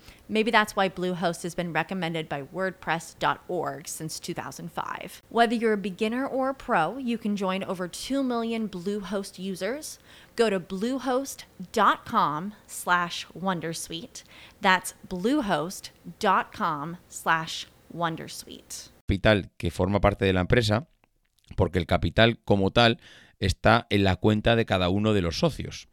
Maybe 0.31 0.49
that's 0.49 0.77
why 0.77 0.87
Bluehost 0.87 1.43
has 1.43 1.53
been 1.53 1.73
recommended 1.73 2.29
by 2.29 2.43
WordPress.org 2.43 3.85
since 3.85 4.17
2005. 4.17 5.21
Whether 5.29 5.55
you're 5.55 5.73
a 5.73 5.77
beginner 5.77 6.25
or 6.25 6.47
a 6.49 6.53
pro, 6.53 6.97
you 6.97 7.17
can 7.17 7.35
join 7.35 7.65
over 7.65 7.89
2 7.89 8.23
million 8.23 8.69
Bluehost 8.69 9.37
users. 9.37 9.99
Go 10.37 10.49
to 10.49 10.57
bluehost.com 10.57 12.53
slash 12.65 13.27
Wondersuite. 13.37 14.23
That's 14.61 14.93
bluehost.com 15.09 16.97
slash 17.09 17.67
Wondersuite. 17.93 18.89
Capital 19.09 19.49
que 19.57 19.69
forma 19.69 19.99
parte 19.99 20.23
de 20.23 20.31
la 20.31 20.39
empresa, 20.39 20.87
porque 21.57 21.77
el 21.77 21.85
capital 21.85 22.39
como 22.45 22.71
tal 22.71 23.01
está 23.41 23.85
en 23.89 24.05
la 24.05 24.15
cuenta 24.15 24.55
de 24.55 24.65
cada 24.65 24.87
uno 24.87 25.13
de 25.13 25.21
los 25.21 25.39
socios. 25.39 25.89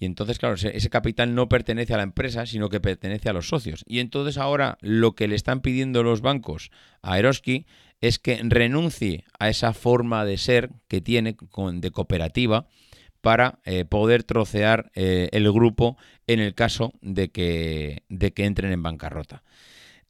Y 0.00 0.06
entonces, 0.06 0.38
claro, 0.38 0.54
ese, 0.54 0.88
capital 0.88 1.34
no 1.34 1.50
pertenece 1.50 1.92
a 1.92 1.98
la 1.98 2.04
empresa, 2.04 2.46
sino 2.46 2.70
que 2.70 2.80
pertenece 2.80 3.28
a 3.28 3.34
los 3.34 3.48
socios. 3.48 3.84
Y 3.86 3.98
entonces 3.98 4.38
ahora 4.38 4.78
lo 4.80 5.14
que 5.14 5.28
le 5.28 5.36
están 5.36 5.60
pidiendo 5.60 6.02
los 6.02 6.22
bancos 6.22 6.70
a 7.02 7.18
Eroski 7.18 7.66
es 8.00 8.18
que 8.18 8.40
renuncie 8.42 9.24
a 9.38 9.50
esa 9.50 9.74
forma 9.74 10.24
de 10.24 10.38
ser 10.38 10.70
que 10.88 11.02
tiene 11.02 11.36
de 11.74 11.90
cooperativa 11.90 12.66
para 13.20 13.58
eh, 13.66 13.84
poder 13.84 14.24
trocear 14.24 14.90
eh, 14.94 15.28
el 15.32 15.52
grupo 15.52 15.98
en 16.26 16.40
el 16.40 16.54
caso 16.54 16.94
de 17.02 17.30
que, 17.30 18.04
de 18.08 18.32
que 18.32 18.46
entren 18.46 18.72
en 18.72 18.82
bancarrota. 18.82 19.42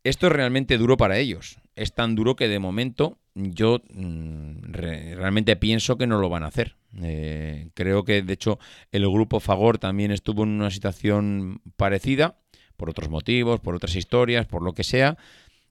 Esto 0.04 0.28
es 0.28 0.32
realmente 0.32 0.78
duro 0.78 0.97
para 0.97 1.18
ellos. 1.18 1.59
Es 1.75 1.94
tan 1.94 2.14
duro 2.14 2.37
que 2.37 2.47
de 2.47 2.61
momento 2.61 3.18
yo 3.34 3.80
mm, 3.92 4.72
realmente 4.72 5.56
pienso 5.56 5.96
que 5.96 6.06
no 6.06 6.18
lo 6.18 6.28
van 6.28 6.42
a 6.42 6.49
hacer. 6.49 6.76
Eh, 7.02 7.68
creo 7.75 8.04
que 8.04 8.22
de 8.22 8.32
hecho 8.32 8.58
el 8.92 9.08
grupo 9.08 9.40
Fagor 9.40 9.78
también 9.78 10.10
estuvo 10.10 10.42
en 10.42 10.50
una 10.50 10.70
situación 10.70 11.60
parecida, 11.76 12.37
por 12.76 12.90
otros 12.90 13.10
motivos, 13.10 13.60
por 13.60 13.75
otras 13.75 13.94
historias, 13.96 14.46
por 14.46 14.62
lo 14.62 14.72
que 14.72 14.84
sea, 14.84 15.18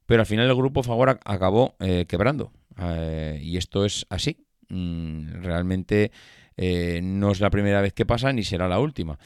pero 0.05 0.21
al 0.21 0.27
final 0.27 0.47
el 0.47 0.55
grupo 0.55 0.83
Fagor 0.83 1.19
acabó 1.25 1.75
quebrando. 2.07 2.51
y 3.41 3.57
esto 3.57 3.85
es 3.85 4.05
así. 4.09 4.45
Mm, 4.69 5.41
realmente 5.41 6.11
eh, 6.55 6.99
no 7.01 7.31
es 7.31 7.39
la 7.39 7.49
primera 7.49 7.81
vez 7.81 7.93
que 7.93 8.05
pasa 8.05 8.31
ni 8.33 8.43
será 8.43 8.67
la 8.67 8.79
última. 8.79 9.17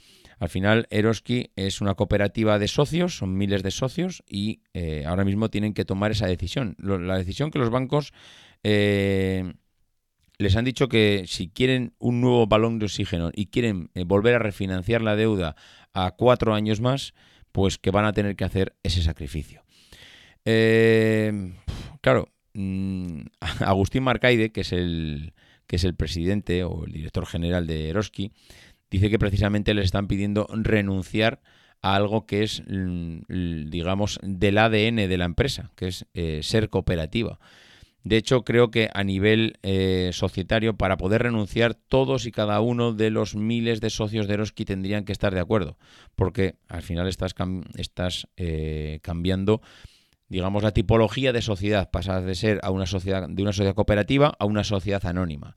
Al 0.44 0.50
final, 0.50 0.88
Eroski 0.90 1.52
es 1.56 1.80
una 1.80 1.94
cooperativa 1.94 2.60
de 2.60 2.68
socios, 2.68 3.16
son 3.16 3.38
miles 3.38 3.64
de 3.64 3.72
socios 3.72 4.24
y 4.28 4.60
eh, 4.74 5.06
ahora 5.08 5.24
mismo 5.24 5.50
tienen 5.50 5.74
que 5.74 5.86
tomar 5.86 6.12
esa 6.12 6.28
decisión. 6.28 6.76
la 6.80 7.18
decisión 7.18 7.50
que 7.50 7.60
los 7.60 7.70
bancos 7.70 8.12
eh, 8.62 9.54
les 10.38 10.58
han 10.58 10.66
dicho 10.66 10.90
que 10.90 11.24
si 11.28 11.48
quieren 11.48 11.94
un 11.98 12.20
nuevo 12.20 12.46
balón 12.46 12.78
de 12.78 12.88
oxígeno 12.88 13.32
y 13.34 13.46
quieren 13.46 13.90
volver 14.06 14.36
a 14.36 14.40
refinanciar 14.40 15.02
la 15.02 15.16
deuda 15.16 15.56
a 15.94 16.12
cuatro 16.12 16.54
años 16.54 16.82
más, 16.82 17.14
pues 17.54 17.78
que 17.78 17.92
van 17.92 18.04
a 18.04 18.12
tener 18.12 18.36
que 18.36 18.44
hacer 18.44 18.76
ese 18.84 19.02
sacrificio. 19.02 19.64
claro, 22.02 22.28
mm, 22.54 23.22
Agustín 23.62 24.04
Marcaide, 24.04 24.52
que 24.52 24.60
es 24.60 24.74
el, 24.74 25.32
que 25.68 25.78
es 25.78 25.86
el 25.86 25.96
presidente 25.96 26.66
o 26.66 26.84
el 26.86 26.92
director 26.92 27.26
general 27.26 27.66
de 27.66 27.88
Eroski, 27.88 28.34
dice 28.94 29.10
que 29.10 29.18
precisamente 29.18 29.74
les 29.74 29.86
están 29.86 30.08
pidiendo 30.08 30.48
renunciar 30.54 31.42
a 31.82 31.96
algo 31.96 32.28
que 32.28 32.44
es, 32.44 32.64
digamos, 32.68 34.20
del 34.22 34.60
ADN 34.60 34.96
de 34.96 35.18
la 35.18 35.26
empresa, 35.26 35.72
que 35.76 35.88
es 35.88 36.06
eh, 36.14 36.42
ser 36.44 36.70
cooperativa. 36.70 37.40
De 38.04 38.18
hecho, 38.18 38.44
creo 38.44 38.70
que 38.70 38.90
a 38.94 39.04
nivel 39.04 39.58
eh, 39.64 40.12
societario, 40.14 40.78
para 40.78 40.98
poder 40.98 41.24
renunciar, 41.24 41.74
todos 41.74 42.28
y 42.28 42.32
cada 42.32 42.60
uno 42.62 42.94
de 42.94 43.10
los 43.10 43.36
miles 43.36 43.82
de 43.82 43.90
socios 43.90 44.28
de 44.28 44.36
Eroski 44.36 44.64
tendrían 44.64 45.06
que 45.06 45.12
estar 45.12 45.34
de 45.34 45.40
acuerdo, 45.40 45.78
porque 46.16 46.54
al 46.68 46.84
final 46.84 47.08
estás, 47.08 47.34
estás 47.76 48.28
eh, 48.38 49.00
cambiando 49.02 49.62
digamos, 50.30 50.64
la 50.64 50.72
tipología 50.72 51.34
de 51.34 51.42
sociedad, 51.42 51.90
pasa 51.92 52.22
de 52.22 52.36
ser 52.36 52.60
a 52.64 52.72
una 52.72 52.86
sociedad, 52.86 53.28
de 53.28 53.42
una 53.42 53.54
sociedad 53.54 53.76
cooperativa 53.76 54.34
a 54.38 54.46
una 54.46 54.64
sociedad 54.64 55.06
anónima. 55.06 55.56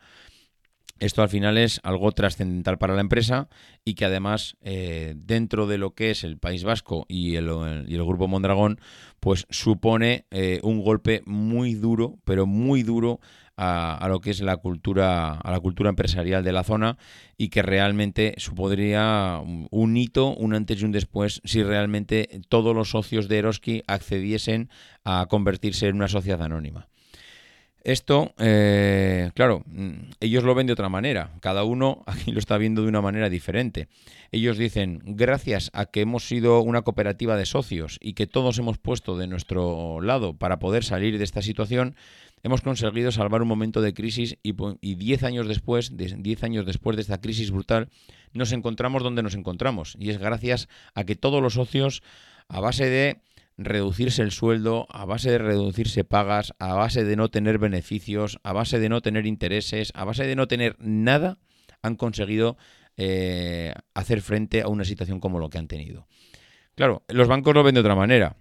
Esto 0.98 1.22
al 1.22 1.28
final 1.28 1.58
es 1.58 1.80
algo 1.82 2.10
trascendental 2.12 2.78
para 2.78 2.94
la 2.94 3.02
empresa 3.02 3.48
y 3.84 3.94
que 3.94 4.06
además 4.06 4.56
eh, 4.62 5.14
dentro 5.16 5.66
de 5.66 5.76
lo 5.76 5.94
que 5.94 6.10
es 6.10 6.24
el 6.24 6.38
País 6.38 6.64
Vasco 6.64 7.04
y 7.08 7.36
el, 7.36 7.50
y 7.86 7.94
el 7.94 8.04
Grupo 8.04 8.28
Mondragón, 8.28 8.80
pues 9.20 9.46
supone 9.50 10.24
eh, 10.30 10.60
un 10.62 10.82
golpe 10.82 11.22
muy 11.26 11.74
duro, 11.74 12.18
pero 12.24 12.46
muy 12.46 12.82
duro 12.82 13.20
a, 13.56 14.06
lo 14.08 14.20
que 14.20 14.30
es 14.30 14.40
la 14.40 14.56
cultura, 14.56 15.32
a 15.32 15.50
la 15.50 15.60
cultura 15.60 15.90
empresarial 15.90 16.44
de 16.44 16.52
la 16.52 16.64
zona 16.64 16.98
y 17.36 17.48
que 17.48 17.62
realmente 17.62 18.34
supondría 18.38 19.40
un 19.70 19.96
hito, 19.96 20.34
un 20.34 20.54
antes 20.54 20.80
y 20.80 20.84
un 20.84 20.92
después, 20.92 21.40
si 21.44 21.62
realmente 21.62 22.40
todos 22.48 22.74
los 22.74 22.90
socios 22.90 23.28
de 23.28 23.38
Eroski 23.38 23.82
accediesen 23.86 24.70
a 25.04 25.26
convertirse 25.28 25.88
en 25.88 25.96
una 25.96 26.08
sociedad 26.08 26.42
anónima. 26.42 26.88
Esto, 27.86 28.34
eh, 28.38 29.30
claro, 29.34 29.62
mm, 29.66 30.10
ellos 30.18 30.42
lo 30.42 30.56
ven 30.56 30.66
de 30.66 30.72
otra 30.72 30.88
manera. 30.88 31.30
Cada 31.40 31.62
uno 31.62 32.02
aquí 32.06 32.32
lo 32.32 32.40
está 32.40 32.58
viendo 32.58 32.82
de 32.82 32.88
una 32.88 33.00
manera 33.00 33.30
diferente. 33.30 33.86
Ellos 34.32 34.58
dicen, 34.58 35.02
gracias 35.04 35.70
a 35.72 35.86
que 35.86 36.00
hemos 36.00 36.26
sido 36.26 36.62
una 36.62 36.82
cooperativa 36.82 37.36
de 37.36 37.46
socios 37.46 38.00
y 38.02 38.14
que 38.14 38.26
todos 38.26 38.58
hemos 38.58 38.78
puesto 38.78 39.16
de 39.16 39.28
nuestro 39.28 40.00
lado 40.00 40.36
para 40.36 40.58
poder 40.58 40.82
salir 40.82 41.16
de 41.16 41.22
esta 41.22 41.42
situación, 41.42 41.94
hemos 42.42 42.60
conseguido 42.60 43.12
salvar 43.12 43.40
un 43.42 43.46
momento 43.46 43.80
de 43.80 43.94
crisis 43.94 44.36
y 44.42 44.94
diez 44.96 45.22
años 45.22 45.46
después, 45.46 45.92
diez 45.96 46.42
años 46.42 46.66
después 46.66 46.96
de 46.96 47.02
esta 47.02 47.20
crisis 47.20 47.52
brutal, 47.52 47.88
nos 48.32 48.50
encontramos 48.50 49.04
donde 49.04 49.22
nos 49.22 49.36
encontramos. 49.36 49.94
Y 50.00 50.10
es 50.10 50.18
gracias 50.18 50.68
a 50.96 51.04
que 51.04 51.14
todos 51.14 51.40
los 51.40 51.54
socios, 51.54 52.02
a 52.48 52.58
base 52.58 52.90
de 52.90 53.20
reducirse 53.58 54.22
el 54.22 54.32
sueldo, 54.32 54.86
a 54.90 55.04
base 55.04 55.30
de 55.30 55.38
reducirse 55.38 56.04
pagas, 56.04 56.54
a 56.58 56.74
base 56.74 57.04
de 57.04 57.16
no 57.16 57.28
tener 57.28 57.58
beneficios, 57.58 58.38
a 58.42 58.52
base 58.52 58.78
de 58.78 58.88
no 58.88 59.00
tener 59.00 59.26
intereses, 59.26 59.92
a 59.94 60.04
base 60.04 60.26
de 60.26 60.36
no 60.36 60.46
tener 60.46 60.76
nada, 60.78 61.38
han 61.82 61.96
conseguido 61.96 62.56
eh, 62.96 63.72
hacer 63.94 64.20
frente 64.20 64.62
a 64.62 64.68
una 64.68 64.84
situación 64.84 65.20
como 65.20 65.38
lo 65.38 65.50
que 65.50 65.58
han 65.58 65.68
tenido. 65.68 66.06
Claro, 66.74 67.02
los 67.08 67.28
bancos 67.28 67.54
lo 67.54 67.62
ven 67.62 67.74
de 67.74 67.80
otra 67.80 67.94
manera. 67.94 68.36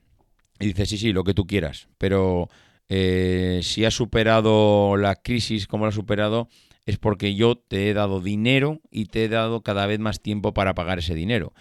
Y 0.59 0.67
dice, 0.67 0.85
sí, 0.85 0.97
sí, 0.97 1.11
lo 1.11 1.23
que 1.23 1.33
tú 1.33 1.45
quieras, 1.47 1.89
pero 1.97 2.49
eh, 2.87 3.59
si 3.63 3.83
has 3.83 3.93
superado 3.93 4.95
la 4.95 5.15
crisis 5.15 5.67
como 5.67 5.85
la 5.85 5.89
has 5.89 5.95
superado, 5.95 6.47
es 6.85 6.97
porque 6.97 7.35
yo 7.35 7.55
te 7.57 7.89
he 7.89 7.93
dado 7.93 8.21
dinero 8.21 8.79
y 8.91 9.05
te 9.05 9.25
he 9.25 9.29
dado 9.29 9.61
cada 9.61 9.85
vez 9.85 9.99
más 9.99 10.21
tiempo 10.21 10.53
para 10.53 10.75
pagar 10.75 10.99
ese 10.99 11.15
dinero. 11.15 11.53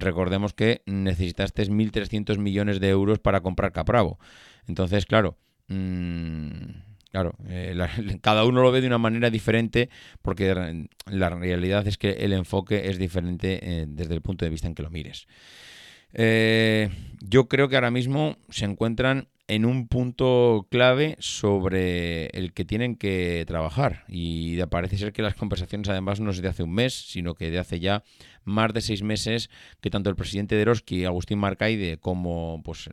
Recordemos 0.00 0.54
que 0.54 0.82
necesitaste 0.86 1.62
1.300 1.68 2.38
millones 2.38 2.80
de 2.80 2.88
euros 2.88 3.18
para 3.18 3.40
comprar 3.40 3.72
Capravo. 3.72 4.18
Entonces, 4.66 5.06
claro, 5.06 5.36
mm, 5.68 6.48
claro, 7.10 7.34
eh, 7.48 7.74
cada 8.22 8.44
uno 8.44 8.62
lo 8.62 8.72
ve 8.72 8.80
de 8.80 8.86
una 8.86 8.98
manera 8.98 9.30
diferente 9.30 9.88
porque 10.22 10.86
la 11.06 11.30
realidad 11.30 11.86
es 11.86 11.98
que 11.98 12.10
el 12.10 12.32
enfoque 12.32 12.88
es 12.88 12.98
diferente 12.98 13.58
eh, 13.62 13.86
desde 13.88 14.14
el 14.14 14.22
punto 14.22 14.44
de 14.44 14.50
vista 14.50 14.68
en 14.68 14.74
que 14.74 14.82
lo 14.82 14.90
mires. 14.90 15.26
yo 16.12 17.48
creo 17.48 17.68
que 17.68 17.76
ahora 17.76 17.90
mismo 17.90 18.36
se 18.48 18.64
encuentran 18.64 19.28
en 19.48 19.64
un 19.64 19.88
punto 19.88 20.68
clave 20.70 21.16
sobre 21.18 22.26
el 22.26 22.52
que 22.52 22.64
tienen 22.64 22.96
que 22.96 23.44
trabajar. 23.46 24.04
Y 24.08 24.62
parece 24.66 24.98
ser 24.98 25.12
que 25.12 25.22
las 25.22 25.34
conversaciones 25.34 25.88
además 25.88 26.20
no 26.20 26.30
es 26.30 26.40
de 26.40 26.48
hace 26.48 26.62
un 26.62 26.74
mes, 26.74 26.94
sino 26.94 27.34
que 27.34 27.50
de 27.50 27.58
hace 27.58 27.80
ya 27.80 28.04
más 28.44 28.72
de 28.72 28.82
seis 28.82 29.02
meses 29.02 29.50
que 29.80 29.90
tanto 29.90 30.10
el 30.10 30.16
presidente 30.16 30.54
de 30.54 30.62
Eroski, 30.62 31.04
Agustín 31.06 31.38
Marcaide, 31.38 31.98
como 31.98 32.62
pues 32.62 32.88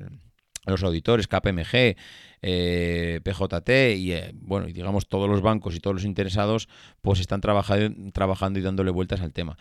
los 0.65 0.83
auditores, 0.83 1.27
KPMG, 1.27 1.95
eh, 2.41 3.19
PJT 3.23 3.97
y 3.97 4.13
eh, 4.13 4.31
bueno, 4.35 4.67
digamos 4.67 5.07
todos 5.07 5.29
los 5.29 5.41
bancos 5.41 5.75
y 5.75 5.79
todos 5.79 5.95
los 5.95 6.05
interesados, 6.05 6.67
pues 7.01 7.19
están 7.19 7.41
trabajando, 7.41 8.11
trabajando 8.11 8.59
y 8.59 8.61
dándole 8.61 8.91
vueltas 8.91 9.21
al 9.21 9.33
tema. 9.33 9.57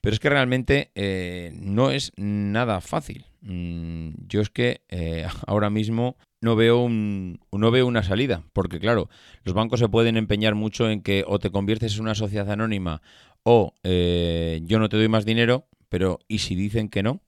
Pero 0.00 0.14
es 0.14 0.20
que 0.20 0.30
realmente 0.30 0.90
eh, 0.96 1.52
no 1.54 1.90
es 1.92 2.12
nada 2.16 2.80
fácil. 2.80 3.26
Mm, 3.42 4.10
yo 4.26 4.40
es 4.40 4.50
que 4.50 4.82
ahora 5.46 5.70
mismo 5.70 6.16
no 6.42 6.56
veo, 6.56 6.80
un, 6.80 7.40
no 7.52 7.70
veo 7.70 7.86
una 7.86 8.02
salida, 8.02 8.42
porque 8.52 8.80
claro, 8.80 9.08
los 9.44 9.54
bancos 9.54 9.78
se 9.78 9.88
pueden 9.88 10.16
empeñar 10.16 10.56
mucho 10.56 10.90
en 10.90 11.00
que 11.00 11.24
o 11.26 11.38
te 11.38 11.50
conviertes 11.50 11.94
en 11.94 12.02
una 12.02 12.16
sociedad 12.16 12.50
anónima 12.50 13.00
o 13.44 13.74
eh, 13.84 14.60
yo 14.64 14.80
no 14.80 14.88
te 14.88 14.96
doy 14.96 15.08
más 15.08 15.24
dinero, 15.24 15.68
pero 15.88 16.18
¿y 16.26 16.38
si 16.38 16.56
dicen 16.56 16.88
que 16.88 17.04
no? 17.04 17.22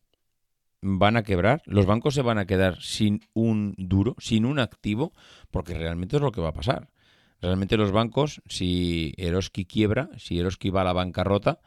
Van 0.83 1.17
a 1.17 1.23
quebrar, 1.23 1.63
los 1.65 1.87
bancos 1.87 2.15
se 2.15 2.23
van 2.23 2.39
a 2.39 2.47
quedar 2.47 2.83
sin 2.83 3.21
un 3.33 3.75
duro, 3.79 4.17
sin 4.19 4.45
un 4.45 4.59
activo, 4.59 5.13
porque 5.51 5.75
realmente 5.75 6.17
es 6.17 6.23
lo 6.23 6.33
que 6.33 6.41
va 6.41 6.49
a 6.49 6.55
pasar. 6.55 6.91
Realmente 7.41 7.77
los 7.77 7.93
bancos, 7.93 8.43
si 8.47 9.15
Eroski 9.17 9.65
quiebra, 9.65 10.11
si 10.19 10.41
Eroski 10.41 10.71
va 10.71 10.81
a 10.81 10.85
la 10.85 10.93
bancarrota, 10.93 11.61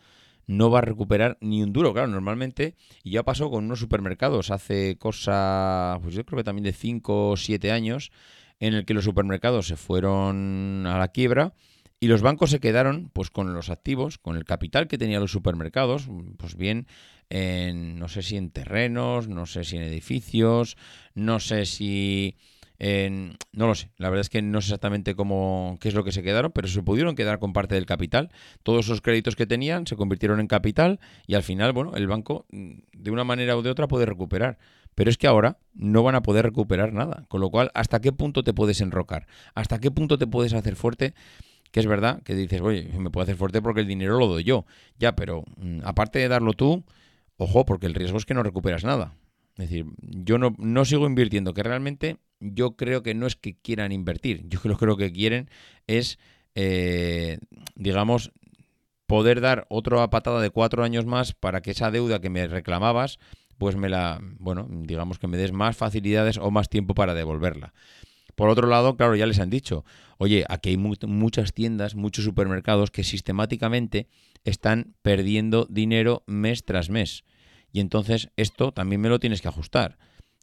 no 0.47 0.71
va 0.71 0.79
a 0.79 0.81
recuperar 0.81 1.37
ni 1.41 1.61
un 1.61 1.73
duro. 1.73 1.93
Claro, 1.93 2.07
normalmente, 2.07 2.75
y 3.03 3.11
ya 3.11 3.23
pasó 3.23 3.49
con 3.49 3.65
unos 3.65 3.79
supermercados 3.79 4.49
hace 4.49 4.97
cosa, 4.97 5.99
pues 6.01 6.15
yo 6.15 6.25
creo 6.25 6.37
que 6.37 6.43
también 6.43 6.63
de 6.63 6.73
5 6.73 7.29
o 7.29 7.37
7 7.37 7.71
años, 7.71 8.11
en 8.59 8.73
el 8.73 8.85
que 8.85 8.93
los 8.93 9.03
supermercados 9.03 9.67
se 9.67 9.75
fueron 9.75 10.85
a 10.87 10.97
la 10.97 11.09
quiebra 11.09 11.53
y 11.99 12.07
los 12.07 12.21
bancos 12.21 12.51
se 12.51 12.59
quedaron 12.59 13.09
pues 13.13 13.29
con 13.29 13.53
los 13.53 13.69
activos, 13.69 14.17
con 14.17 14.35
el 14.35 14.45
capital 14.45 14.87
que 14.87 14.97
tenían 14.97 15.21
los 15.21 15.31
supermercados, 15.31 16.07
pues 16.37 16.55
bien 16.55 16.87
en 17.29 17.99
no 17.99 18.07
sé 18.07 18.21
si 18.21 18.37
en 18.37 18.51
terrenos, 18.51 19.27
no 19.27 19.45
sé 19.45 19.63
si 19.63 19.77
en 19.77 19.83
edificios, 19.83 20.77
no 21.13 21.39
sé 21.39 21.65
si 21.65 22.37
no 22.79 23.67
lo 23.67 23.75
sé, 23.75 23.89
la 23.97 24.09
verdad 24.09 24.21
es 24.21 24.29
que 24.29 24.41
no 24.41 24.61
sé 24.61 24.67
exactamente 24.67 25.15
cómo, 25.15 25.77
qué 25.81 25.87
es 25.87 25.95
lo 25.95 26.03
que 26.03 26.11
se 26.11 26.21
quedaron, 26.21 26.51
pero 26.51 26.67
se 26.67 26.83
pudieron 26.83 27.15
quedar 27.15 27.39
con 27.39 27.53
parte 27.53 27.75
del 27.75 27.85
capital. 27.85 28.29
Todos 28.63 28.85
esos 28.85 29.01
créditos 29.01 29.35
que 29.35 29.47
tenían 29.47 29.87
se 29.87 29.95
convirtieron 29.95 30.39
en 30.39 30.47
capital 30.47 30.99
y 31.25 31.35
al 31.35 31.43
final, 31.43 31.73
bueno, 31.73 31.95
el 31.95 32.07
banco 32.07 32.45
mm, 32.51 32.73
de 32.93 33.11
una 33.11 33.23
manera 33.23 33.57
u 33.57 33.61
de 33.61 33.71
otra 33.71 33.87
puede 33.87 34.05
recuperar. 34.05 34.57
Pero 34.93 35.11
es 35.11 35.17
que 35.17 35.27
ahora 35.27 35.59
no 35.75 36.01
van 36.01 36.15
a 36.15 36.23
poder 36.23 36.43
recuperar 36.43 36.91
nada. 36.91 37.25
Con 37.27 37.39
lo 37.39 37.51
cual, 37.51 37.69
¿hasta 37.75 37.99
qué 37.99 38.11
punto 38.11 38.43
te 38.43 38.53
puedes 38.53 38.81
enrocar? 38.81 39.27
¿Hasta 39.53 39.79
qué 39.79 39.91
punto 39.91 40.17
te 40.17 40.25
puedes 40.25 40.53
hacer 40.53 40.75
fuerte? 40.75 41.13
Que 41.71 41.79
es 41.79 41.85
verdad 41.85 42.23
que 42.23 42.33
dices, 42.33 42.61
oye, 42.61 42.89
me 42.97 43.11
puedo 43.11 43.23
hacer 43.23 43.35
fuerte 43.35 43.61
porque 43.61 43.81
el 43.81 43.87
dinero 43.87 44.17
lo 44.17 44.25
doy 44.25 44.43
yo. 44.43 44.65
Ya, 44.97 45.15
pero 45.15 45.43
mm, 45.57 45.81
aparte 45.83 46.17
de 46.17 46.27
darlo 46.27 46.53
tú, 46.53 46.83
ojo, 47.37 47.63
porque 47.63 47.85
el 47.85 47.93
riesgo 47.93 48.17
es 48.17 48.25
que 48.25 48.33
no 48.33 48.41
recuperas 48.41 48.83
nada. 48.83 49.15
Es 49.57 49.69
decir, 49.69 49.85
yo 50.01 50.37
no, 50.37 50.55
no 50.57 50.85
sigo 50.85 51.05
invirtiendo, 51.05 51.53
que 51.53 51.63
realmente 51.63 52.17
yo 52.39 52.75
creo 52.75 53.03
que 53.03 53.13
no 53.13 53.27
es 53.27 53.35
que 53.35 53.55
quieran 53.55 53.91
invertir, 53.91 54.47
yo 54.47 54.59
creo 54.59 54.97
que 54.97 55.11
quieren 55.11 55.49
es, 55.87 56.19
eh, 56.55 57.39
digamos, 57.75 58.31
poder 59.07 59.41
dar 59.41 59.65
otra 59.69 60.09
patada 60.09 60.41
de 60.41 60.49
cuatro 60.49 60.83
años 60.83 61.05
más 61.05 61.33
para 61.33 61.61
que 61.61 61.71
esa 61.71 61.91
deuda 61.91 62.19
que 62.19 62.29
me 62.29 62.45
reclamabas, 62.47 63.19
pues 63.57 63.75
me 63.75 63.89
la, 63.89 64.19
bueno, 64.39 64.67
digamos 64.69 65.17
que 65.17 65.27
me 65.27 65.37
des 65.37 65.51
más 65.51 65.75
facilidades 65.75 66.37
o 66.37 66.51
más 66.51 66.69
tiempo 66.69 66.93
para 66.93 67.13
devolverla. 67.13 67.73
Por 68.35 68.49
otro 68.49 68.67
lado, 68.67 68.97
claro, 68.97 69.15
ya 69.15 69.25
les 69.25 69.39
han 69.39 69.49
dicho, 69.49 69.83
oye, 70.19 70.45
aquí 70.47 70.69
hay 70.69 70.77
muchas 70.77 71.53
tiendas, 71.53 71.95
muchos 71.95 72.23
supermercados 72.23 72.91
que 72.91 73.03
sistemáticamente 73.03 74.07
están 74.43 74.93
perdiendo 75.01 75.65
dinero 75.71 76.23
mes 76.27 76.63
tras 76.63 76.91
mes. 76.91 77.23
Y 77.71 77.79
entonces 77.79 78.29
esto 78.35 78.71
también 78.73 79.01
me 79.01 79.09
lo 79.09 79.19
tienes 79.19 79.41
que 79.41 79.47
ajustar. 79.47 79.97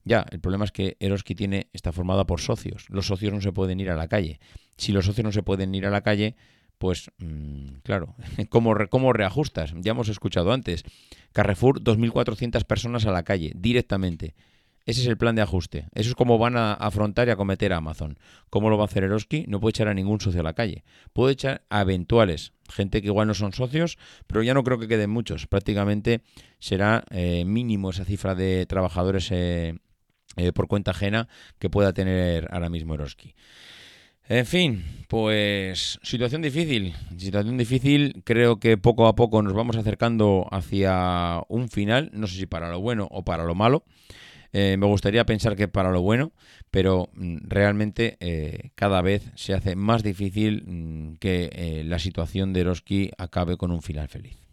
Ya, 0.05 0.27
el 0.31 0.41
problema 0.41 0.65
es 0.65 0.73
que 0.73 0.97
Eroski 1.01 1.35
tiene, 1.35 1.69
está 1.73 1.93
formada 1.93 2.27
por 2.27 2.41
socios. 2.41 2.87
Los 2.91 3.07
socios 3.07 3.33
no 3.33 3.41
se 3.41 3.53
pueden 3.53 3.81
ir 3.81 3.91
a 3.91 3.97
la 3.97 4.09
calle. 4.09 4.39
Si 4.77 4.93
los 4.93 5.07
socios 5.07 5.25
no 5.25 5.33
se 5.33 5.43
pueden 5.43 5.75
ir 5.75 5.87
a 5.87 5.91
la 5.91 6.03
calle, 6.03 6.37
pues 6.79 7.11
mm, 7.19 7.77
claro, 7.83 8.15
¿cómo, 8.51 8.75
¿cómo 8.91 9.13
reajustas? 9.13 9.73
Ya 9.81 9.93
hemos 9.93 10.09
escuchado 10.09 10.53
antes. 10.53 10.85
Carrefour, 11.33 11.81
2.400 11.83 12.65
personas 12.65 13.07
a 13.07 13.13
la 13.13 13.23
calle, 13.23 13.53
directamente. 13.57 14.35
Ese 14.87 15.01
es 15.01 15.07
el 15.07 15.17
plan 15.17 15.35
de 15.35 15.41
ajuste. 15.41 15.87
Eso 15.95 16.11
es 16.11 16.15
como 16.15 16.37
van 16.37 16.59
a 16.59 16.75
afrontar 16.75 17.29
y 17.29 17.31
a 17.31 17.37
cometer 17.37 17.73
a 17.73 17.79
Amazon. 17.79 18.19
¿Cómo 18.51 18.69
lo 18.69 18.77
va 18.77 18.85
a 18.85 18.87
hacer 18.87 19.03
Eroski? 19.03 19.47
No 19.49 19.59
puede 19.59 19.71
echar 19.71 19.89
a 19.89 19.95
ningún 19.95 20.21
socio 20.21 20.41
a 20.41 20.45
la 20.45 20.53
calle. 20.53 20.85
Puede 21.15 21.33
echar 21.33 21.63
a 21.71 21.81
eventuales, 21.81 22.53
gente 22.69 23.01
que 23.01 23.07
igual 23.07 23.27
no 23.27 23.35
son 23.35 23.55
socios, 23.55 23.97
pero 24.27 24.43
ya 24.43 24.53
no 24.53 24.63
creo 24.63 24.79
que 24.79 24.89
queden 24.89 25.09
muchos. 25.09 25.47
Prácticamente 25.47 26.21
será 26.59 27.05
eh, 27.11 27.45
mínimo 27.47 27.91
esa 27.91 28.05
cifra 28.05 28.35
de 28.35 28.67
trabajadores 28.67 29.29
eh, 29.31 29.79
eh, 30.37 30.53
por 30.53 30.69
cuenta 30.69 30.93
ajena 30.93 31.29
que 31.59 31.71
pueda 31.71 31.93
tener 31.93 32.49
ahora 32.51 32.69
mismo 32.69 32.95
Eroski. 32.95 33.35
En 34.27 34.47
fin, 34.47 34.85
pues 35.09 35.99
situación 36.03 36.41
difícil, 36.41 36.95
situación 37.19 37.59
difícil, 37.59 38.23
creo 38.25 38.59
que 38.59 38.79
poco 38.79 39.07
a 39.07 39.15
poco 39.15 39.43
nos 39.43 39.53
vamos 39.53 39.77
acercando 39.77 40.47
hacia 40.51 41.43
un 41.49 41.69
final, 41.69 42.11
no 42.15 42.27
sé 42.27 42.37
si 42.37 42.47
para 42.47 42.71
lo 42.71 42.81
bueno 42.81 43.07
o 43.11 43.23
para 43.23 43.45
lo 43.45 43.55
malo. 43.55 43.85
Eh, 44.55 44.77
me 44.79 44.87
gustaría 44.87 45.27
pensar 45.27 45.57
que 45.57 45.69
para 45.69 45.91
lo 45.91 46.01
bueno, 46.01 46.33
pero 46.71 47.11
mm, 47.15 47.39
realmente 47.43 48.17
eh, 48.21 48.71
cada 48.77 49.03
vez 49.03 49.31
se 49.35 49.53
hace 49.53 49.77
más 49.77 50.03
difícil 50.03 50.63
mm, 50.65 51.17
que 51.17 51.83
la 51.85 51.99
situación 51.99 52.53
de 52.53 52.61
Eroski 52.61 53.11
acabe 53.19 53.57
con 53.57 53.73
un 53.73 53.83
final 53.83 54.09
feliz. 54.09 54.44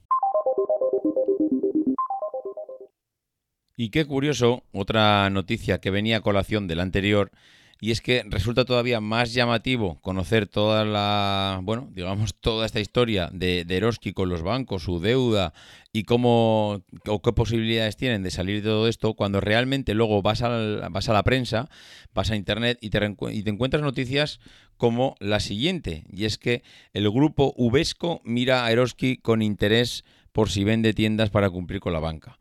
Y 3.81 3.89
qué 3.89 4.05
curioso, 4.05 4.63
otra 4.73 5.27
noticia 5.31 5.81
que 5.81 5.89
venía 5.89 6.17
a 6.17 6.21
colación 6.21 6.67
del 6.67 6.81
anterior, 6.81 7.31
y 7.79 7.89
es 7.89 7.99
que 7.99 8.23
resulta 8.27 8.63
todavía 8.63 9.01
más 9.01 9.33
llamativo 9.33 9.99
conocer 10.01 10.45
toda 10.45 10.85
la, 10.85 11.59
bueno, 11.63 11.89
digamos, 11.91 12.35
toda 12.35 12.67
esta 12.67 12.79
historia 12.79 13.31
de, 13.33 13.65
de 13.65 14.13
con 14.13 14.29
los 14.29 14.43
bancos, 14.43 14.83
su 14.83 14.99
deuda 14.99 15.55
y 15.91 16.03
cómo 16.03 16.83
o 17.07 17.21
qué 17.23 17.33
posibilidades 17.33 17.97
tienen 17.97 18.21
de 18.21 18.29
salir 18.29 18.61
de 18.61 18.69
todo 18.69 18.87
esto 18.87 19.15
cuando 19.15 19.41
realmente 19.41 19.95
luego 19.95 20.21
vas 20.21 20.43
a, 20.43 20.87
vas 20.89 21.09
a 21.09 21.13
la 21.13 21.23
prensa, 21.23 21.67
vas 22.13 22.29
a 22.29 22.35
internet 22.35 22.77
y 22.81 22.91
te, 22.91 23.15
y 23.31 23.41
te 23.41 23.49
encuentras 23.49 23.81
noticias 23.81 24.39
como 24.77 25.15
la 25.19 25.39
siguiente, 25.39 26.03
y 26.13 26.25
es 26.25 26.37
que 26.37 26.61
el 26.93 27.09
grupo 27.09 27.55
Ubesco 27.57 28.21
mira 28.25 28.63
a 28.63 28.71
Eroski 28.71 29.17
con 29.17 29.41
interés 29.41 30.05
por 30.33 30.51
si 30.51 30.63
vende 30.63 30.93
tiendas 30.93 31.31
para 31.31 31.49
cumplir 31.49 31.79
con 31.79 31.93
la 31.93 31.99
banca. 31.99 32.37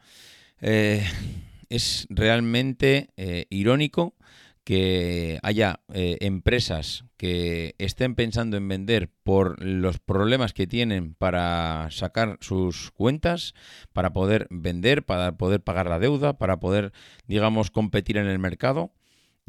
Eh, 0.60 1.04
es 1.68 2.06
realmente 2.10 3.10
eh, 3.16 3.46
irónico 3.50 4.14
que 4.64 5.38
haya 5.42 5.80
eh, 5.92 6.18
empresas 6.20 7.04
que 7.16 7.74
estén 7.78 8.14
pensando 8.14 8.56
en 8.56 8.68
vender 8.68 9.10
por 9.24 9.62
los 9.64 9.98
problemas 9.98 10.52
que 10.52 10.66
tienen 10.66 11.14
para 11.14 11.88
sacar 11.90 12.38
sus 12.40 12.90
cuentas, 12.92 13.54
para 13.92 14.12
poder 14.12 14.46
vender, 14.50 15.04
para 15.04 15.36
poder 15.36 15.62
pagar 15.62 15.86
la 15.86 15.98
deuda, 15.98 16.38
para 16.38 16.60
poder, 16.60 16.92
digamos, 17.26 17.70
competir 17.70 18.16
en 18.16 18.26
el 18.26 18.38
mercado 18.38 18.92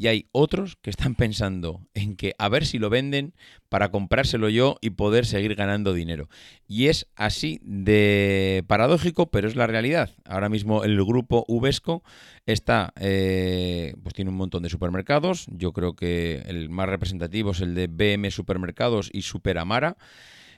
y 0.02 0.08
hay 0.08 0.26
otros 0.32 0.74
que 0.82 0.90
están 0.90 1.14
pensando 1.14 1.86
en 1.94 2.16
que 2.16 2.34
a 2.36 2.48
ver 2.48 2.66
si 2.66 2.80
lo 2.80 2.90
venden 2.90 3.34
para 3.68 3.92
comprárselo 3.92 4.48
yo 4.48 4.76
y 4.80 4.90
poder 4.90 5.26
seguir 5.26 5.54
ganando 5.54 5.94
dinero. 5.94 6.28
Y 6.66 6.88
es 6.88 7.06
así 7.14 7.60
de 7.62 8.64
paradójico, 8.66 9.30
pero 9.30 9.46
es 9.46 9.54
la 9.54 9.68
realidad. 9.68 10.10
Ahora 10.24 10.48
mismo 10.48 10.82
el 10.82 10.96
grupo 11.04 11.44
Uvesco 11.46 12.02
está, 12.46 12.92
eh, 12.98 13.94
pues 14.02 14.12
tiene 14.12 14.32
un 14.32 14.38
montón 14.38 14.64
de 14.64 14.70
supermercados. 14.70 15.46
Yo 15.52 15.72
creo 15.72 15.94
que 15.94 16.42
el 16.46 16.68
más 16.68 16.88
representativo 16.88 17.52
es 17.52 17.60
el 17.60 17.76
de 17.76 17.86
BM 17.86 18.28
Supermercados 18.32 19.08
y 19.12 19.22
Superamara. 19.22 19.96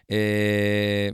Eh, 0.09 1.13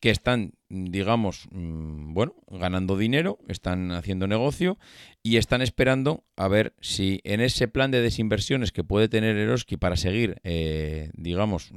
que 0.00 0.10
están, 0.10 0.52
digamos, 0.68 1.48
mm, 1.50 2.12
bueno, 2.12 2.34
ganando 2.48 2.96
dinero, 2.96 3.38
están 3.48 3.92
haciendo 3.92 4.26
negocio 4.26 4.78
y 5.26 5.38
están 5.38 5.60
esperando 5.60 6.22
a 6.36 6.46
ver 6.46 6.72
si 6.80 7.20
en 7.24 7.40
ese 7.40 7.66
plan 7.66 7.90
de 7.90 8.00
desinversiones 8.00 8.70
que 8.70 8.84
puede 8.84 9.08
tener 9.08 9.36
Eroski 9.36 9.76
para 9.76 9.96
seguir, 9.96 10.36
eh, 10.44 11.10
digamos, 11.14 11.72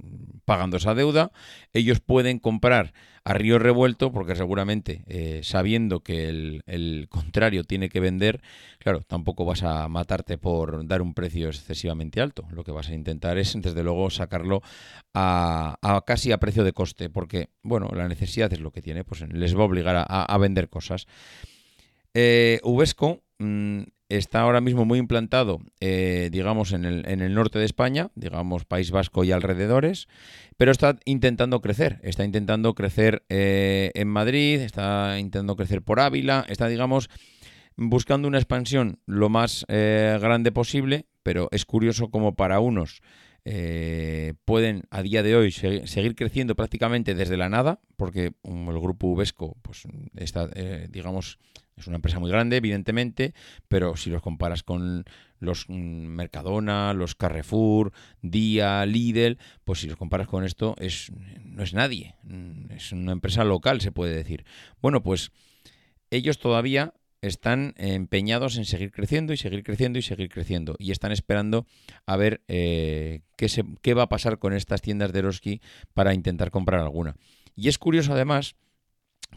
pagando 0.45 0.77
esa 0.77 0.93
deuda, 0.93 1.31
ellos 1.73 1.99
pueden 1.99 2.37
comprar 2.37 2.93
a 3.23 3.33
río 3.33 3.57
revuelto, 3.57 4.11
porque 4.11 4.35
seguramente 4.35 5.03
eh, 5.07 5.39
sabiendo 5.41 6.01
que 6.01 6.29
el, 6.29 7.07
contrario 7.09 7.63
tiene 7.63 7.89
que 7.89 7.99
vender, 7.99 8.39
claro, 8.77 9.01
tampoco 9.01 9.45
vas 9.45 9.63
a 9.63 9.87
matarte 9.87 10.37
por 10.37 10.87
dar 10.87 11.01
un 11.01 11.15
precio 11.15 11.47
excesivamente 11.47 12.21
alto. 12.21 12.45
Lo 12.51 12.63
que 12.63 12.71
vas 12.71 12.89
a 12.89 12.93
intentar 12.93 13.39
es, 13.39 13.59
desde 13.59 13.81
luego, 13.81 14.11
sacarlo 14.11 14.61
a, 15.15 16.03
casi 16.05 16.31
a 16.31 16.37
precio 16.37 16.63
de 16.63 16.73
coste, 16.73 17.09
porque, 17.09 17.49
bueno, 17.63 17.89
la 17.95 18.07
necesidad 18.07 18.53
es 18.53 18.59
lo 18.59 18.69
que 18.69 18.83
tiene, 18.83 19.03
pues 19.03 19.21
les 19.21 19.57
va 19.57 19.61
a 19.61 19.65
obligar 19.65 20.05
a, 20.07 20.37
vender 20.37 20.69
cosas. 20.69 21.07
Eh, 22.13 22.59
mm, 23.39 23.81
está 24.09 24.41
ahora 24.41 24.61
mismo 24.61 24.85
muy 24.85 24.99
implantado, 24.99 25.59
eh, 25.79 26.29
digamos, 26.31 26.73
en 26.73 26.85
el, 26.85 27.07
en 27.07 27.21
el, 27.21 27.33
norte 27.35 27.59
de 27.59 27.65
España, 27.65 28.09
digamos, 28.15 28.65
País 28.65 28.91
Vasco 28.91 29.23
y 29.23 29.31
alrededores, 29.31 30.07
pero 30.57 30.71
está 30.71 30.97
intentando 31.05 31.61
crecer, 31.61 31.99
está 32.03 32.25
intentando 32.25 32.73
crecer 32.73 33.23
eh, 33.29 33.91
en 33.93 34.07
Madrid, 34.07 34.61
está 34.61 35.19
intentando 35.19 35.55
crecer 35.55 35.83
por 35.83 35.99
Ávila, 35.99 36.45
está, 36.49 36.67
digamos, 36.67 37.09
buscando 37.77 38.27
una 38.27 38.39
expansión 38.39 38.99
lo 39.05 39.29
más 39.29 39.65
eh, 39.69 40.17
grande 40.19 40.51
posible, 40.51 41.05
pero 41.23 41.47
es 41.51 41.65
curioso 41.65 42.09
como 42.09 42.35
para 42.35 42.59
unos 42.59 43.01
pueden 44.45 44.83
a 44.89 45.01
día 45.01 45.23
de 45.23 45.35
hoy 45.35 45.51
seguir 45.51 46.15
creciendo 46.15 46.55
prácticamente 46.55 47.15
desde 47.15 47.37
la 47.37 47.49
nada, 47.49 47.79
porque 47.95 48.33
el 48.43 48.79
grupo 48.79 49.07
Uvesco 49.07 49.57
pues, 49.61 49.83
está, 50.15 50.47
digamos, 50.89 51.39
es 51.79 51.87
una 51.87 51.95
empresa 51.95 52.19
muy 52.19 52.29
grande, 52.29 52.57
evidentemente, 52.57 53.33
pero 53.67 53.95
si 53.95 54.09
los 54.09 54.21
comparas 54.21 54.63
con 54.63 55.05
los 55.39 55.65
mm, 55.69 55.73
Mercadona, 55.73 56.93
los 56.93 57.15
Carrefour, 57.15 57.93
Día, 58.21 58.85
Lidl, 58.85 59.37
pues 59.63 59.79
si 59.79 59.87
los 59.87 59.97
comparas 59.97 60.27
con 60.27 60.43
esto, 60.43 60.75
es, 60.77 61.11
no 61.43 61.63
es 61.63 61.73
nadie. 61.73 62.15
Mm, 62.23 62.71
es 62.71 62.91
una 62.91 63.13
empresa 63.13 63.43
local, 63.43 63.81
se 63.81 63.91
puede 63.91 64.15
decir. 64.15 64.45
Bueno, 64.81 65.01
pues 65.01 65.31
ellos 66.11 66.39
todavía 66.39 66.93
están 67.21 67.73
empeñados 67.77 68.57
en 68.57 68.65
seguir 68.65 68.91
creciendo 68.91 69.33
y 69.33 69.37
seguir 69.37 69.63
creciendo 69.63 69.99
y 69.99 70.01
seguir 70.01 70.29
creciendo. 70.29 70.75
Y 70.79 70.91
están 70.91 71.11
esperando 71.11 71.65
a 72.05 72.17
ver 72.17 72.41
eh, 72.47 73.21
qué, 73.35 73.49
se, 73.49 73.63
qué 73.81 73.93
va 73.93 74.03
a 74.03 74.09
pasar 74.09 74.39
con 74.39 74.53
estas 74.53 74.81
tiendas 74.81 75.13
de 75.13 75.19
Eroski 75.19 75.61
para 75.93 76.13
intentar 76.13 76.51
comprar 76.51 76.81
alguna. 76.81 77.15
Y 77.55 77.67
es 77.67 77.77
curioso 77.77 78.13
además 78.13 78.55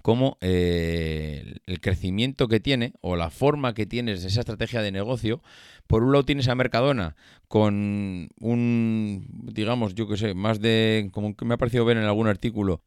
cómo 0.01 0.39
eh, 0.41 1.57
el 1.67 1.81
crecimiento 1.81 2.49
que 2.49 2.61
tiene 2.61 2.95
o 3.01 3.17
la 3.17 3.31
forma 3.31 3.75
que 3.75 3.87
tienes 3.87 4.23
de 4.23 4.29
esa 4.29 4.41
estrategia 4.41 4.81
de 4.81 4.91
negocio, 4.91 5.43
por 5.87 6.03
un 6.03 6.13
lado 6.13 6.25
tienes 6.25 6.49
a 6.49 6.55
Mercadona 6.55 7.17
con 7.49 8.31
un, 8.41 9.27
digamos, 9.53 9.95
yo 9.95 10.09
que 10.09 10.17
sé, 10.17 10.35
más 10.35 10.61
de, 10.61 11.11
como 11.13 11.37
que 11.37 11.45
me 11.45 11.55
ha 11.55 11.59
parecido 11.59 11.85
ver 11.85 11.99
en 11.99 12.05
algún 12.05 12.27
artículo, 12.27 12.83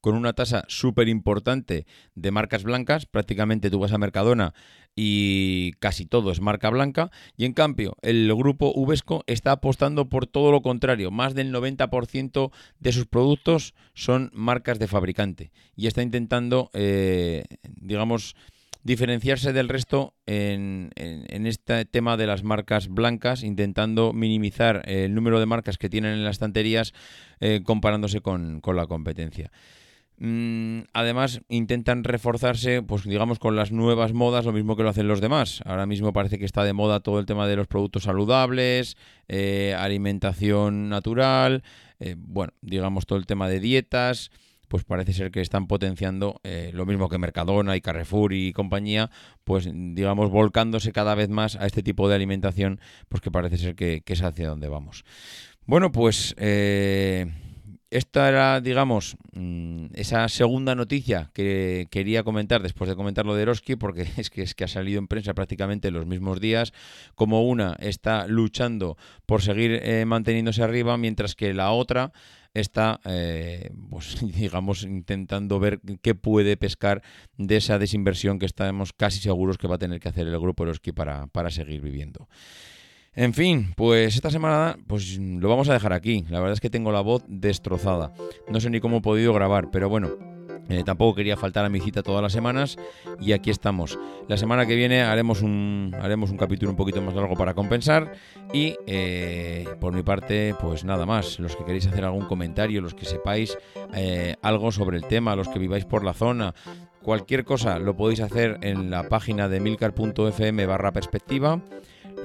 con 0.00 0.14
una 0.14 0.32
tasa 0.32 0.64
súper 0.68 1.08
importante 1.08 1.86
de 2.14 2.30
marcas 2.30 2.62
blancas. 2.62 3.06
Prácticamente 3.06 3.70
tú 3.70 3.78
vas 3.78 3.92
a 3.92 3.98
Mercadona 3.98 4.54
y 5.00 5.72
casi 5.78 6.06
todo 6.06 6.32
es 6.32 6.40
marca 6.40 6.70
blanca. 6.70 7.10
Y 7.36 7.44
en 7.44 7.52
cambio, 7.52 7.96
el 8.02 8.34
grupo 8.34 8.72
Uvesco 8.74 9.22
está 9.26 9.52
apostando 9.52 10.08
por 10.08 10.26
todo 10.26 10.50
lo 10.50 10.60
contrario. 10.60 11.10
Más 11.10 11.34
del 11.34 11.52
90% 11.52 12.50
de 12.80 12.92
sus 12.92 13.06
productos 13.06 13.74
son 13.94 14.30
marcas 14.34 14.78
de 14.78 14.88
fabricante. 14.88 15.52
Y 15.76 15.86
está 15.86 16.02
intentando, 16.02 16.70
eh, 16.72 17.44
digamos, 17.62 18.34
diferenciarse 18.82 19.52
del 19.52 19.68
resto 19.68 20.14
en, 20.26 20.90
este 20.96 21.84
tema 21.84 22.16
de 22.16 22.26
las 22.26 22.42
marcas 22.42 22.88
blancas, 22.88 23.42
intentando 23.42 24.12
minimizar 24.12 24.82
el 24.86 25.14
número 25.14 25.38
de 25.38 25.46
marcas 25.46 25.78
que 25.78 25.90
tienen 25.90 26.14
en 26.14 26.24
las 26.24 26.36
estanterías 26.36 26.92
eh, 27.40 27.60
comparándose 27.64 28.20
con 28.20 28.60
la 28.64 28.86
competencia. 28.86 29.52
Mm, 30.20 30.80
además, 30.92 31.42
intentan 31.48 32.02
reforzarse, 32.02 32.82
pues 32.82 33.04
digamos, 33.04 33.38
con 33.38 33.54
las 33.54 33.70
nuevas 33.70 34.12
modas, 34.12 34.44
lo 34.44 34.52
mismo 34.52 34.76
que 34.76 34.82
lo 34.82 34.88
hacen 34.88 35.06
los 35.06 35.20
demás. 35.20 35.62
Ahora 35.64 35.86
mismo 35.86 36.12
parece 36.12 36.38
que 36.38 36.44
está 36.44 36.64
de 36.64 36.72
moda 36.72 37.00
todo 37.00 37.20
el 37.20 37.26
tema 37.26 37.46
de 37.46 37.54
los 37.54 37.68
productos 37.68 38.02
saludables, 38.04 38.96
eh, 39.28 39.76
alimentación 39.78 40.88
natural, 40.88 41.62
eh, 42.00 42.16
bueno, 42.18 42.52
digamos, 42.62 43.06
todo 43.06 43.18
el 43.18 43.26
tema 43.26 43.48
de 43.48 43.60
dietas 43.60 44.30
pues 44.66 44.84
parece 44.84 45.14
ser 45.14 45.30
que 45.30 45.40
están 45.40 45.66
potenciando 45.66 46.42
eh, 46.44 46.72
lo 46.74 46.84
mismo 46.84 47.08
que 47.08 47.16
Mercadona 47.16 47.74
y 47.74 47.80
Carrefour 47.80 48.34
y 48.34 48.52
compañía, 48.52 49.10
pues 49.42 49.66
digamos 49.72 50.30
volcándose 50.30 50.92
cada 50.92 51.14
vez 51.14 51.30
más 51.30 51.56
a 51.56 51.64
este 51.64 51.82
tipo 51.82 52.06
de 52.06 52.16
alimentación, 52.16 52.78
pues 53.08 53.22
que 53.22 53.30
parece 53.30 53.56
ser 53.56 53.74
que, 53.76 54.02
que 54.02 54.12
es 54.12 54.22
hacia 54.22 54.46
donde 54.46 54.68
vamos. 54.68 55.06
Bueno, 55.64 55.90
pues 55.90 56.34
esta 57.90 58.28
era, 58.28 58.60
digamos, 58.60 59.16
mm, 59.32 59.86
esa 59.94 60.28
segunda 60.28 60.74
noticia 60.74 61.30
que 61.32 61.86
quería 61.90 62.22
comentar 62.22 62.62
después 62.62 62.88
de 62.88 62.96
comentar 62.96 63.24
lo 63.24 63.34
de 63.34 63.42
Eroski, 63.42 63.76
porque 63.76 64.02
es 64.16 64.30
que, 64.30 64.42
es 64.42 64.54
que 64.54 64.64
ha 64.64 64.68
salido 64.68 64.98
en 64.98 65.08
prensa 65.08 65.34
prácticamente 65.34 65.90
los 65.90 66.06
mismos 66.06 66.40
días, 66.40 66.72
como 67.14 67.46
una 67.46 67.76
está 67.80 68.26
luchando 68.26 68.96
por 69.26 69.42
seguir 69.42 69.80
eh, 69.82 70.04
manteniéndose 70.04 70.62
arriba, 70.62 70.96
mientras 70.98 71.34
que 71.34 71.54
la 71.54 71.70
otra 71.70 72.12
está, 72.54 73.00
eh, 73.04 73.70
pues, 73.90 74.18
digamos, 74.36 74.82
intentando 74.82 75.58
ver 75.58 75.80
qué 76.02 76.14
puede 76.14 76.56
pescar 76.56 77.02
de 77.36 77.56
esa 77.56 77.78
desinversión 77.78 78.38
que 78.38 78.46
estamos 78.46 78.92
casi 78.92 79.20
seguros 79.20 79.58
que 79.58 79.68
va 79.68 79.76
a 79.76 79.78
tener 79.78 80.00
que 80.00 80.08
hacer 80.08 80.26
el 80.26 80.38
grupo 80.38 80.64
Eroski 80.64 80.92
para, 80.92 81.26
para 81.28 81.50
seguir 81.50 81.80
viviendo. 81.80 82.28
En 83.18 83.34
fin, 83.34 83.74
pues 83.74 84.14
esta 84.14 84.30
semana 84.30 84.78
pues 84.86 85.18
lo 85.18 85.48
vamos 85.48 85.68
a 85.68 85.72
dejar 85.72 85.92
aquí. 85.92 86.24
La 86.28 86.38
verdad 86.38 86.52
es 86.52 86.60
que 86.60 86.70
tengo 86.70 86.92
la 86.92 87.00
voz 87.00 87.24
destrozada. 87.26 88.12
No 88.48 88.60
sé 88.60 88.70
ni 88.70 88.78
cómo 88.78 88.98
he 88.98 89.00
podido 89.00 89.34
grabar, 89.34 89.72
pero 89.72 89.88
bueno, 89.88 90.10
eh, 90.68 90.84
tampoco 90.86 91.16
quería 91.16 91.36
faltar 91.36 91.64
a 91.64 91.68
mi 91.68 91.80
cita 91.80 92.04
todas 92.04 92.22
las 92.22 92.32
semanas 92.32 92.76
y 93.20 93.32
aquí 93.32 93.50
estamos. 93.50 93.98
La 94.28 94.36
semana 94.36 94.66
que 94.66 94.76
viene 94.76 95.02
haremos 95.02 95.42
un, 95.42 95.96
haremos 96.00 96.30
un 96.30 96.36
capítulo 96.36 96.70
un 96.70 96.76
poquito 96.76 97.02
más 97.02 97.12
largo 97.12 97.34
para 97.34 97.54
compensar 97.54 98.12
y 98.52 98.76
eh, 98.86 99.66
por 99.80 99.92
mi 99.92 100.04
parte 100.04 100.54
pues 100.60 100.84
nada 100.84 101.04
más. 101.04 101.40
Los 101.40 101.56
que 101.56 101.64
queréis 101.64 101.88
hacer 101.88 102.04
algún 102.04 102.26
comentario, 102.26 102.80
los 102.80 102.94
que 102.94 103.04
sepáis 103.04 103.58
eh, 103.94 104.36
algo 104.42 104.70
sobre 104.70 104.96
el 104.96 105.04
tema, 105.06 105.34
los 105.34 105.48
que 105.48 105.58
viváis 105.58 105.86
por 105.86 106.04
la 106.04 106.14
zona, 106.14 106.54
cualquier 107.02 107.44
cosa 107.44 107.80
lo 107.80 107.96
podéis 107.96 108.20
hacer 108.20 108.58
en 108.62 108.90
la 108.90 109.08
página 109.08 109.48
de 109.48 109.58
milcar.fm 109.58 110.66
barra 110.66 110.92
perspectiva. 110.92 111.60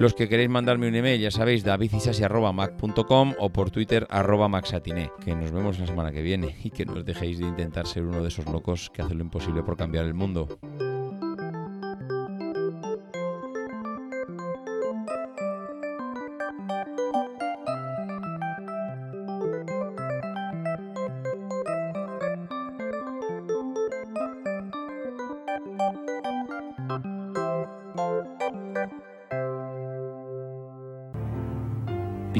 Los 0.00 0.12
que 0.12 0.28
queréis 0.28 0.50
mandarme 0.50 0.88
un 0.88 0.94
email, 0.96 1.20
ya 1.20 1.30
sabéis, 1.30 1.62
davidisasi.mac.com 1.62 3.34
o 3.38 3.50
por 3.50 3.70
Twitter 3.70 4.06
arroba. 4.10 4.50
Que 4.60 5.34
nos 5.36 5.52
vemos 5.52 5.78
la 5.78 5.86
semana 5.86 6.10
que 6.10 6.22
viene 6.22 6.56
y 6.64 6.70
que 6.70 6.84
no 6.84 6.94
os 6.94 7.04
dejéis 7.04 7.38
de 7.38 7.46
intentar 7.46 7.86
ser 7.86 8.02
uno 8.02 8.20
de 8.20 8.28
esos 8.28 8.46
locos 8.46 8.90
que 8.92 9.02
hacen 9.02 9.18
lo 9.18 9.24
imposible 9.24 9.62
por 9.62 9.76
cambiar 9.76 10.04
el 10.04 10.14
mundo. 10.14 10.48